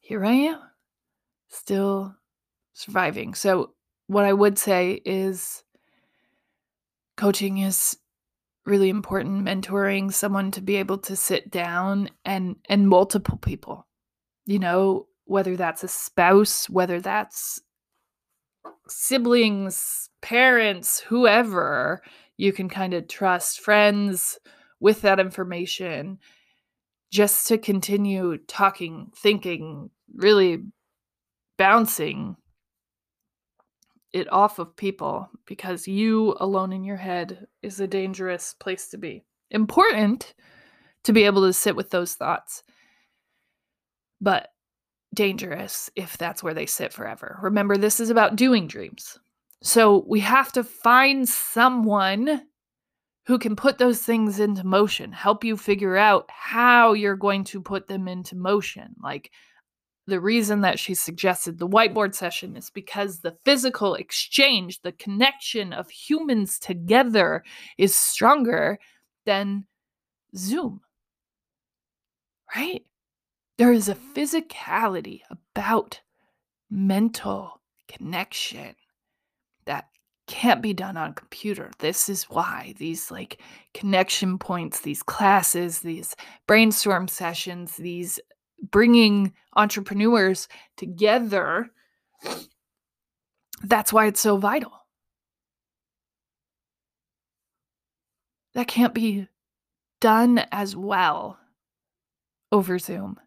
here 0.00 0.24
I 0.24 0.32
am, 0.32 0.60
still 1.48 2.14
surviving. 2.72 3.34
So, 3.34 3.74
what 4.06 4.24
I 4.24 4.32
would 4.32 4.58
say 4.58 5.00
is 5.04 5.64
coaching 7.16 7.58
is 7.58 7.96
really 8.66 8.88
important 8.88 9.44
mentoring 9.44 10.12
someone 10.12 10.50
to 10.50 10.60
be 10.60 10.76
able 10.76 10.98
to 10.98 11.16
sit 11.16 11.50
down 11.50 12.08
and 12.24 12.56
and 12.68 12.88
multiple 12.88 13.36
people 13.38 13.86
you 14.46 14.58
know 14.58 15.06
whether 15.24 15.56
that's 15.56 15.84
a 15.84 15.88
spouse 15.88 16.68
whether 16.70 17.00
that's 17.00 17.60
siblings 18.88 20.08
parents 20.22 21.00
whoever 21.00 22.02
you 22.36 22.52
can 22.52 22.68
kind 22.68 22.94
of 22.94 23.06
trust 23.06 23.60
friends 23.60 24.38
with 24.80 25.02
that 25.02 25.20
information 25.20 26.18
just 27.14 27.46
to 27.46 27.56
continue 27.56 28.36
talking 28.48 29.12
thinking 29.16 29.88
really 30.16 30.64
bouncing 31.56 32.34
it 34.12 34.30
off 34.32 34.58
of 34.58 34.74
people 34.74 35.28
because 35.46 35.86
you 35.86 36.36
alone 36.40 36.72
in 36.72 36.82
your 36.82 36.96
head 36.96 37.46
is 37.62 37.78
a 37.78 37.86
dangerous 37.86 38.56
place 38.58 38.88
to 38.88 38.98
be. 38.98 39.24
Important 39.52 40.34
to 41.04 41.12
be 41.12 41.22
able 41.22 41.46
to 41.46 41.52
sit 41.52 41.76
with 41.76 41.90
those 41.90 42.14
thoughts, 42.14 42.64
but 44.20 44.48
dangerous 45.14 45.88
if 45.94 46.18
that's 46.18 46.42
where 46.42 46.54
they 46.54 46.66
sit 46.66 46.92
forever. 46.92 47.38
Remember, 47.42 47.76
this 47.76 48.00
is 48.00 48.10
about 48.10 48.34
doing 48.34 48.66
dreams. 48.66 49.20
So 49.62 50.04
we 50.08 50.18
have 50.18 50.50
to 50.52 50.64
find 50.64 51.28
someone 51.28 52.42
who 53.26 53.38
can 53.38 53.56
put 53.56 53.78
those 53.78 54.00
things 54.00 54.38
into 54.38 54.66
motion, 54.66 55.12
help 55.12 55.44
you 55.44 55.56
figure 55.56 55.96
out 55.96 56.28
how 56.28 56.92
you're 56.92 57.16
going 57.16 57.44
to 57.44 57.60
put 57.60 57.88
them 57.88 58.06
into 58.06 58.36
motion. 58.36 58.94
Like, 59.02 59.30
the 60.06 60.20
reason 60.20 60.60
that 60.60 60.78
she 60.78 60.94
suggested 60.94 61.58
the 61.58 61.68
whiteboard 61.68 62.14
session 62.14 62.56
is 62.56 62.68
because 62.68 63.20
the 63.20 63.36
physical 63.44 63.94
exchange, 63.94 64.82
the 64.82 64.92
connection 64.92 65.72
of 65.72 65.88
humans 65.88 66.58
together 66.58 67.42
is 67.78 67.94
stronger 67.94 68.78
than 69.24 69.64
Zoom. 70.36 70.82
Right? 72.54 72.84
There 73.56 73.72
is 73.72 73.88
a 73.88 73.94
physicality 73.94 75.20
about 75.30 76.00
mental 76.70 77.62
connection 77.88 78.74
can't 80.26 80.62
be 80.62 80.72
done 80.72 80.96
on 80.96 81.14
computer. 81.14 81.70
This 81.78 82.08
is 82.08 82.24
why 82.24 82.74
these 82.78 83.10
like 83.10 83.40
connection 83.74 84.38
points, 84.38 84.80
these 84.80 85.02
classes, 85.02 85.80
these 85.80 86.16
brainstorm 86.46 87.08
sessions, 87.08 87.76
these 87.76 88.18
bringing 88.70 89.32
entrepreneurs 89.56 90.48
together 90.76 91.70
that's 93.62 93.92
why 93.92 94.06
it's 94.06 94.20
so 94.20 94.36
vital 94.36 94.72
that 98.54 98.68
can't 98.68 98.94
be 98.94 99.28
done 100.00 100.44
as 100.52 100.76
well 100.76 101.38
over 102.52 102.78
zoom 102.78 103.18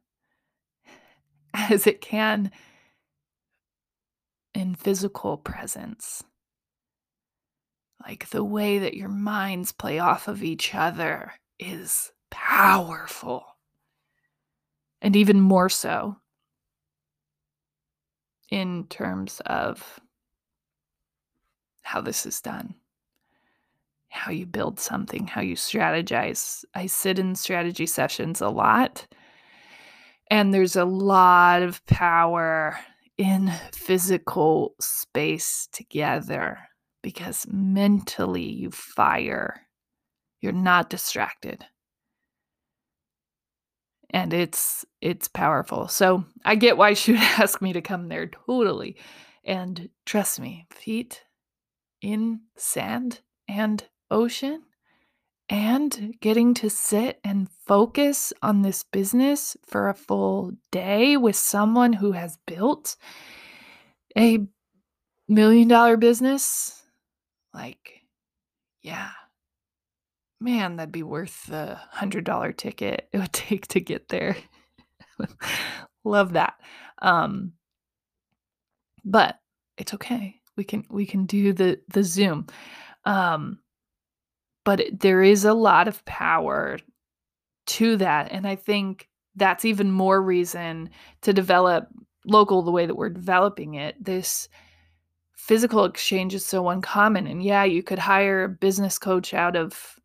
as 1.53 1.87
it 1.87 2.01
can 2.01 2.51
in 4.53 4.75
physical 4.75 5.37
presence 5.37 6.23
like 8.05 8.29
the 8.29 8.43
way 8.43 8.79
that 8.79 8.95
your 8.95 9.09
minds 9.09 9.71
play 9.71 9.99
off 9.99 10.27
of 10.27 10.43
each 10.43 10.73
other 10.75 11.33
is 11.59 12.11
powerful. 12.29 13.43
And 15.01 15.15
even 15.15 15.39
more 15.41 15.69
so 15.69 16.17
in 18.49 18.85
terms 18.87 19.41
of 19.45 19.99
how 21.83 22.01
this 22.01 22.25
is 22.25 22.41
done, 22.41 22.75
how 24.09 24.31
you 24.31 24.45
build 24.45 24.79
something, 24.79 25.27
how 25.27 25.41
you 25.41 25.55
strategize. 25.55 26.63
I 26.73 26.87
sit 26.87 27.19
in 27.19 27.35
strategy 27.35 27.85
sessions 27.85 28.41
a 28.41 28.49
lot, 28.49 29.07
and 30.29 30.53
there's 30.53 30.75
a 30.75 30.85
lot 30.85 31.61
of 31.61 31.85
power 31.85 32.77
in 33.17 33.51
physical 33.71 34.75
space 34.79 35.67
together 35.71 36.59
because 37.07 37.47
mentally 37.49 38.43
you 38.43 38.69
fire. 38.69 39.61
You're 40.41 40.51
not 40.51 40.89
distracted. 40.89 41.63
And 44.09 44.33
it's 44.33 44.83
it's 44.99 45.29
powerful. 45.29 45.87
So 45.87 46.25
I 46.43 46.55
get 46.55 46.75
why 46.75 46.95
she 46.95 47.11
would 47.13 47.21
ask 47.21 47.61
me 47.61 47.71
to 47.71 47.79
come 47.79 48.09
there 48.09 48.27
totally. 48.27 48.97
And 49.45 49.87
trust 50.05 50.41
me, 50.41 50.65
feet 50.69 51.23
in 52.01 52.41
sand 52.57 53.21
and 53.47 53.85
ocean 54.11 54.63
and 55.47 56.13
getting 56.19 56.53
to 56.55 56.69
sit 56.69 57.21
and 57.23 57.47
focus 57.65 58.33
on 58.41 58.63
this 58.63 58.83
business 58.83 59.55
for 59.65 59.87
a 59.87 59.93
full 59.93 60.51
day 60.73 61.15
with 61.15 61.37
someone 61.37 61.93
who 61.93 62.11
has 62.11 62.37
built 62.45 62.97
a 64.17 64.39
million 65.29 65.69
dollar 65.69 65.95
business 65.95 66.76
like 67.57 68.01
yeah. 68.83 69.09
Man 70.39 70.75
that'd 70.75 70.91
be 70.91 71.03
worth 71.03 71.47
the 71.47 71.75
hundred 71.89 72.23
dollar 72.23 72.51
ticket 72.51 73.09
it 73.11 73.17
would 73.17 73.33
take 73.33 73.67
to 73.69 73.79
get 73.79 74.09
there. 74.09 74.37
Love 76.03 76.33
that. 76.33 76.53
Um 77.01 77.53
but 79.03 79.39
it's 79.77 79.93
okay. 79.95 80.35
We 80.55 80.63
can 80.63 80.85
we 80.89 81.05
can 81.05 81.25
do 81.25 81.53
the 81.53 81.79
the 81.91 82.03
zoom. 82.03 82.47
Um 83.05 83.59
but 84.63 84.83
there 84.91 85.23
is 85.23 85.45
a 85.45 85.53
lot 85.53 85.87
of 85.87 86.03
power 86.03 86.77
to 87.67 87.97
that 87.97 88.31
and 88.31 88.47
i 88.47 88.55
think 88.55 89.07
that's 89.35 89.65
even 89.65 89.91
more 89.91 90.21
reason 90.21 90.89
to 91.21 91.31
develop 91.31 91.87
local 92.25 92.61
the 92.61 92.71
way 92.71 92.85
that 92.85 92.95
we're 92.95 93.09
developing 93.09 93.75
it 93.75 93.95
this 94.03 94.49
physical 95.37 95.85
exchange 95.85 96.33
is 96.33 96.45
so 96.45 96.67
uncommon 96.69 97.27
and 97.27 97.41
yeah 97.43 97.63
you 97.63 97.81
could 97.81 97.99
hire 97.99 98.43
a 98.43 98.49
business 98.49 98.97
coach 98.97 99.33
out 99.33 99.55
of 99.55 99.95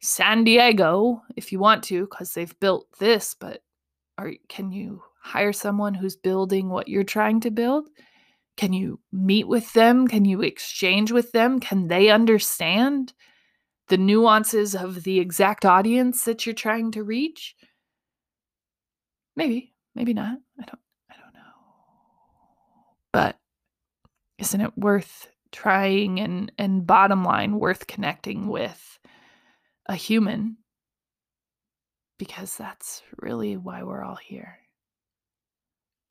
san 0.00 0.44
diego 0.44 1.20
if 1.36 1.52
you 1.52 1.58
want 1.58 1.82
to 1.82 2.02
because 2.06 2.32
they've 2.32 2.58
built 2.60 2.86
this 2.98 3.34
but 3.38 3.62
are 4.18 4.32
can 4.48 4.72
you 4.72 5.02
hire 5.20 5.52
someone 5.52 5.94
who's 5.94 6.16
building 6.16 6.68
what 6.68 6.88
you're 6.88 7.04
trying 7.04 7.40
to 7.40 7.50
build 7.50 7.88
can 8.56 8.72
you 8.72 8.98
meet 9.12 9.46
with 9.46 9.70
them 9.74 10.08
can 10.08 10.24
you 10.24 10.42
exchange 10.42 11.12
with 11.12 11.32
them 11.32 11.60
can 11.60 11.88
they 11.88 12.08
understand 12.08 13.12
the 13.92 13.98
nuances 13.98 14.74
of 14.74 15.02
the 15.02 15.20
exact 15.20 15.66
audience 15.66 16.24
that 16.24 16.46
you're 16.46 16.54
trying 16.54 16.90
to 16.92 17.02
reach? 17.02 17.54
Maybe, 19.36 19.74
maybe 19.94 20.14
not. 20.14 20.38
I 20.58 20.64
don't 20.64 20.80
I 21.10 21.14
don't 21.20 21.34
know. 21.34 21.40
But 23.12 23.36
isn't 24.42 24.60
it 24.60 24.76
worth 24.76 25.28
trying 25.52 26.18
and 26.18 26.50
and 26.58 26.84
bottom 26.84 27.22
line 27.22 27.60
worth 27.60 27.86
connecting 27.86 28.48
with 28.48 28.98
a 29.86 29.94
human? 29.94 30.56
Because 32.18 32.56
that's 32.56 33.02
really 33.18 33.56
why 33.56 33.84
we're 33.84 34.02
all 34.02 34.16
here. 34.16 34.58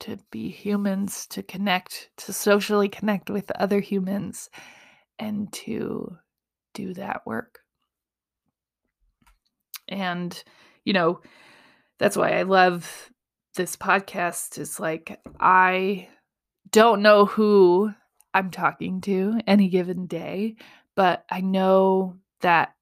To 0.00 0.18
be 0.30 0.48
humans, 0.48 1.26
to 1.28 1.42
connect, 1.42 2.08
to 2.16 2.32
socially 2.32 2.88
connect 2.88 3.28
with 3.28 3.50
other 3.52 3.80
humans, 3.80 4.48
and 5.18 5.52
to 5.52 6.16
do 6.72 6.94
that 6.94 7.26
work. 7.26 7.58
And, 9.88 10.42
you 10.86 10.94
know, 10.94 11.20
that's 11.98 12.16
why 12.16 12.38
I 12.38 12.44
love 12.44 13.10
this 13.56 13.76
podcast. 13.76 14.58
Is 14.58 14.80
like, 14.80 15.20
I 15.38 16.08
don't 16.70 17.02
know 17.02 17.26
who 17.26 17.92
I'm 18.34 18.50
talking 18.50 19.00
to 19.02 19.40
any 19.46 19.68
given 19.68 20.06
day, 20.06 20.56
but 20.94 21.24
I 21.30 21.40
know 21.40 22.16
that 22.40 22.74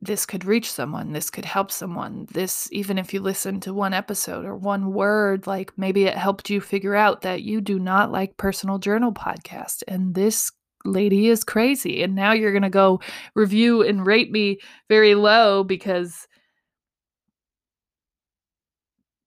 this 0.00 0.26
could 0.26 0.44
reach 0.44 0.70
someone 0.70 1.12
this 1.12 1.28
could 1.28 1.44
help 1.44 1.72
someone 1.72 2.24
this 2.30 2.68
even 2.70 2.98
if 2.98 3.12
you 3.12 3.18
listen 3.18 3.58
to 3.58 3.74
one 3.74 3.92
episode 3.92 4.44
or 4.44 4.54
one 4.54 4.92
word 4.92 5.44
like 5.48 5.76
maybe 5.76 6.04
it 6.04 6.16
helped 6.16 6.48
you 6.48 6.60
figure 6.60 6.94
out 6.94 7.22
that 7.22 7.42
you 7.42 7.60
do 7.60 7.80
not 7.80 8.12
like 8.12 8.36
personal 8.36 8.78
journal 8.78 9.12
podcast 9.12 9.82
and 9.88 10.14
this 10.14 10.52
lady 10.84 11.28
is 11.28 11.44
crazy. 11.44 12.02
And 12.02 12.14
now 12.14 12.32
you're 12.32 12.52
going 12.52 12.62
to 12.62 12.70
go 12.70 13.00
review 13.34 13.82
and 13.82 14.06
rate 14.06 14.30
me 14.30 14.58
very 14.88 15.14
low 15.14 15.64
because 15.64 16.26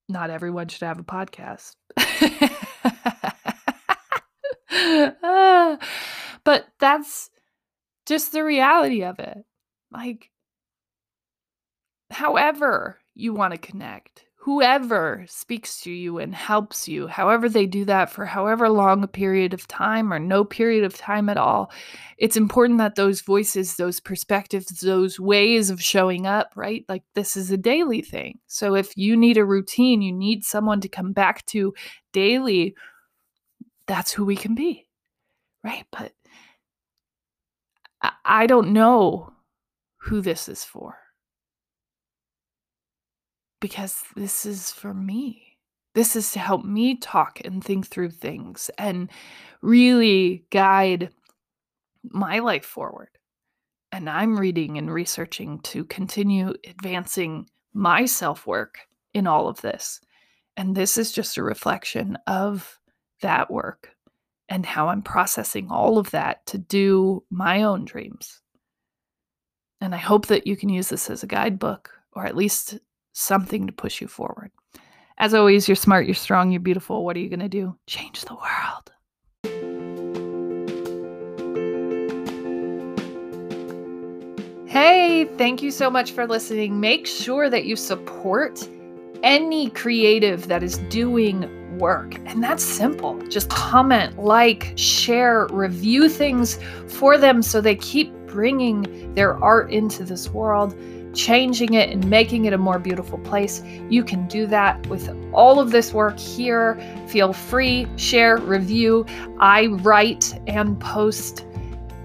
not 0.10 0.30
everyone 0.30 0.68
should 0.68 0.84
have 0.84 1.00
a 1.00 1.04
podcast. 1.04 1.76
but 6.44 6.68
that's 6.80 7.30
just 8.06 8.32
the 8.32 8.44
reality 8.44 9.04
of 9.04 9.20
it. 9.20 9.38
Like, 9.92 10.30
however 12.10 13.00
you 13.14 13.34
want 13.34 13.54
to 13.54 13.58
connect, 13.58 14.26
whoever 14.44 15.24
speaks 15.28 15.82
to 15.82 15.92
you 15.92 16.18
and 16.18 16.34
helps 16.34 16.88
you, 16.88 17.06
however 17.06 17.48
they 17.48 17.68
do 17.68 17.86
that 17.86 18.10
for 18.10 18.26
however 18.26 18.70
long 18.70 19.04
a 19.04 19.08
period 19.08 19.54
of 19.54 19.68
time 19.68 20.12
or 20.12 20.18
no 20.18 20.44
period 20.44 20.84
of 20.84 20.98
time 20.98 21.30
at 21.30 21.38
all, 21.38 21.72
it's 22.18 22.36
important 22.36 22.80
that 22.80 22.96
those 22.96 23.22
voices, 23.22 23.76
those 23.76 24.00
perspectives, 24.00 24.80
those 24.80 25.20
ways 25.20 25.70
of 25.70 25.80
showing 25.80 26.26
up, 26.26 26.52
right? 26.56 26.84
Like 26.90 27.04
this 27.14 27.38
is 27.38 27.52
a 27.52 27.58
daily 27.58 28.02
thing. 28.02 28.40
So 28.48 28.74
if 28.74 28.98
you 28.98 29.16
need 29.16 29.38
a 29.38 29.46
routine, 29.46 30.02
you 30.02 30.12
need 30.12 30.44
someone 30.44 30.82
to 30.82 30.90
come 30.90 31.14
back 31.14 31.46
to 31.48 31.76
daily, 32.12 32.74
that's 33.88 34.12
who 34.12 34.26
we 34.26 34.36
can 34.36 34.56
be, 34.56 34.88
right? 35.64 35.86
But 35.92 36.14
I 38.26 38.48
don't 38.48 38.74
know 38.74 39.34
who 39.98 40.22
this 40.22 40.50
is 40.50 40.64
for 40.64 40.98
because 43.60 44.04
this 44.16 44.46
is 44.46 44.72
for 44.72 44.94
me. 44.94 45.58
This 45.94 46.16
is 46.16 46.32
to 46.32 46.40
help 46.40 46.66
me 46.66 46.96
talk 46.98 47.42
and 47.44 47.64
think 47.64 47.88
through 47.88 48.12
things 48.12 48.72
and 48.78 49.10
really 49.62 50.46
guide 50.50 51.12
my 52.04 52.40
life 52.40 52.66
forward. 52.66 53.10
And 53.92 54.10
I'm 54.10 54.40
reading 54.40 54.78
and 54.78 54.92
researching 54.92 55.60
to 55.60 55.84
continue 55.86 56.54
advancing 56.68 57.48
my 57.74 58.06
self 58.06 58.48
work 58.48 58.80
in 59.14 59.28
all 59.28 59.48
of 59.48 59.62
this. 59.62 60.00
And 60.58 60.76
this 60.76 60.98
is 60.98 61.12
just 61.12 61.38
a 61.38 61.44
reflection 61.44 62.18
of 62.26 62.80
that 63.22 63.50
work 63.50 63.90
and 64.50 64.66
how 64.66 64.90
I'm 64.90 65.02
processing 65.02 65.70
all 65.72 65.98
of 65.98 66.12
that 66.12 66.46
to 66.48 66.58
do 66.58 67.24
my 67.30 67.64
own 67.64 67.86
dreams. 67.86 68.42
And 69.80 69.96
I 69.96 69.98
hope 69.98 70.28
that 70.28 70.46
you 70.46 70.56
can 70.56 70.70
use 70.70 70.90
this 70.90 71.10
as 71.10 71.24
a 71.24 71.28
guidebook 71.28 71.90
or 72.14 72.26
at 72.26 72.36
least 72.36 72.78
something 73.14 73.66
to 73.68 73.74
push 73.74 74.02
you 74.02 74.08
forward. 74.08 74.52
As 75.18 75.34
always, 75.34 75.68
you're 75.68 75.76
smart, 75.76 76.06
you're 76.06 76.16
strong, 76.16 76.52
you're 76.52 76.60
beautiful. 76.60 77.06
What 77.06 77.16
are 77.16 77.20
you 77.20 77.30
going 77.30 77.40
to 77.40 77.50
do? 77.50 77.78
Change 77.88 78.26
the 78.26 78.36
world. 78.36 78.92
Hey, 84.68 85.26
thank 85.38 85.62
you 85.62 85.70
so 85.70 85.90
much 85.90 86.12
for 86.12 86.26
listening. 86.26 86.80
Make 86.80 87.06
sure 87.06 87.50
that 87.50 87.66
you 87.66 87.76
support 87.76 88.68
any 89.22 89.70
creative 89.70 90.48
that 90.48 90.64
is 90.64 90.78
doing 90.90 91.61
work. 91.82 92.16
And 92.26 92.42
that's 92.42 92.64
simple. 92.64 93.22
Just 93.28 93.50
comment, 93.50 94.18
like, 94.18 94.72
share, 94.78 95.48
review 95.52 96.08
things 96.08 96.58
for 96.88 97.18
them 97.18 97.42
so 97.42 97.60
they 97.60 97.76
keep 97.76 98.14
bringing 98.28 99.14
their 99.16 99.44
art 99.44 99.70
into 99.72 100.06
this 100.06 100.30
world 100.30 100.74
changing 101.14 101.74
it 101.74 101.90
and 101.90 102.10
making 102.10 102.46
it 102.46 102.54
a 102.54 102.58
more 102.58 102.80
beautiful 102.80 103.18
place. 103.20 103.62
You 103.90 104.04
can 104.04 104.28
do 104.28 104.48
that 104.48 104.86
with 104.88 105.10
all 105.34 105.60
of 105.60 105.72
this 105.72 105.94
work 105.94 106.18
here. 106.18 106.80
Feel 107.08 107.34
free, 107.34 107.88
share, 107.98 108.38
review. 108.38 109.06
I 109.40 109.68
write 109.68 110.40
and 110.48 110.80
post 110.80 111.46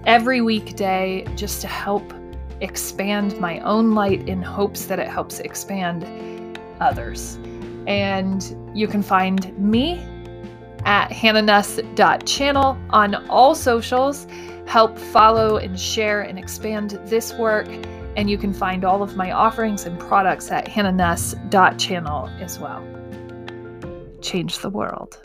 every 0.05 0.41
weekday 0.41 1.25
just 1.35 1.61
to 1.61 1.67
help 1.67 2.13
expand 2.61 3.39
my 3.39 3.59
own 3.59 3.93
light 3.93 4.27
in 4.27 4.41
hopes 4.41 4.85
that 4.85 4.99
it 4.99 5.07
helps 5.07 5.39
expand 5.39 6.59
others. 6.79 7.37
And 7.87 8.71
you 8.77 8.87
can 8.87 9.01
find 9.01 9.57
me 9.57 10.05
at 10.85 11.09
hannahnuss.channel 11.09 12.77
on 12.91 13.15
all 13.29 13.55
socials. 13.55 14.27
Help 14.67 14.99
follow 14.99 15.57
and 15.57 15.79
share 15.79 16.21
and 16.21 16.37
expand 16.37 16.99
this 17.05 17.33
work 17.33 17.67
and 18.17 18.31
you 18.31 18.37
can 18.37 18.51
find 18.51 18.83
all 18.83 19.03
of 19.03 19.15
my 19.15 19.31
offerings 19.31 19.85
and 19.85 19.97
products 19.99 20.51
at 20.51 20.65
hannahnuss.channel 20.65 22.29
as 22.41 22.59
well. 22.59 22.83
Change 24.21 24.57
the 24.57 24.71
world. 24.71 25.21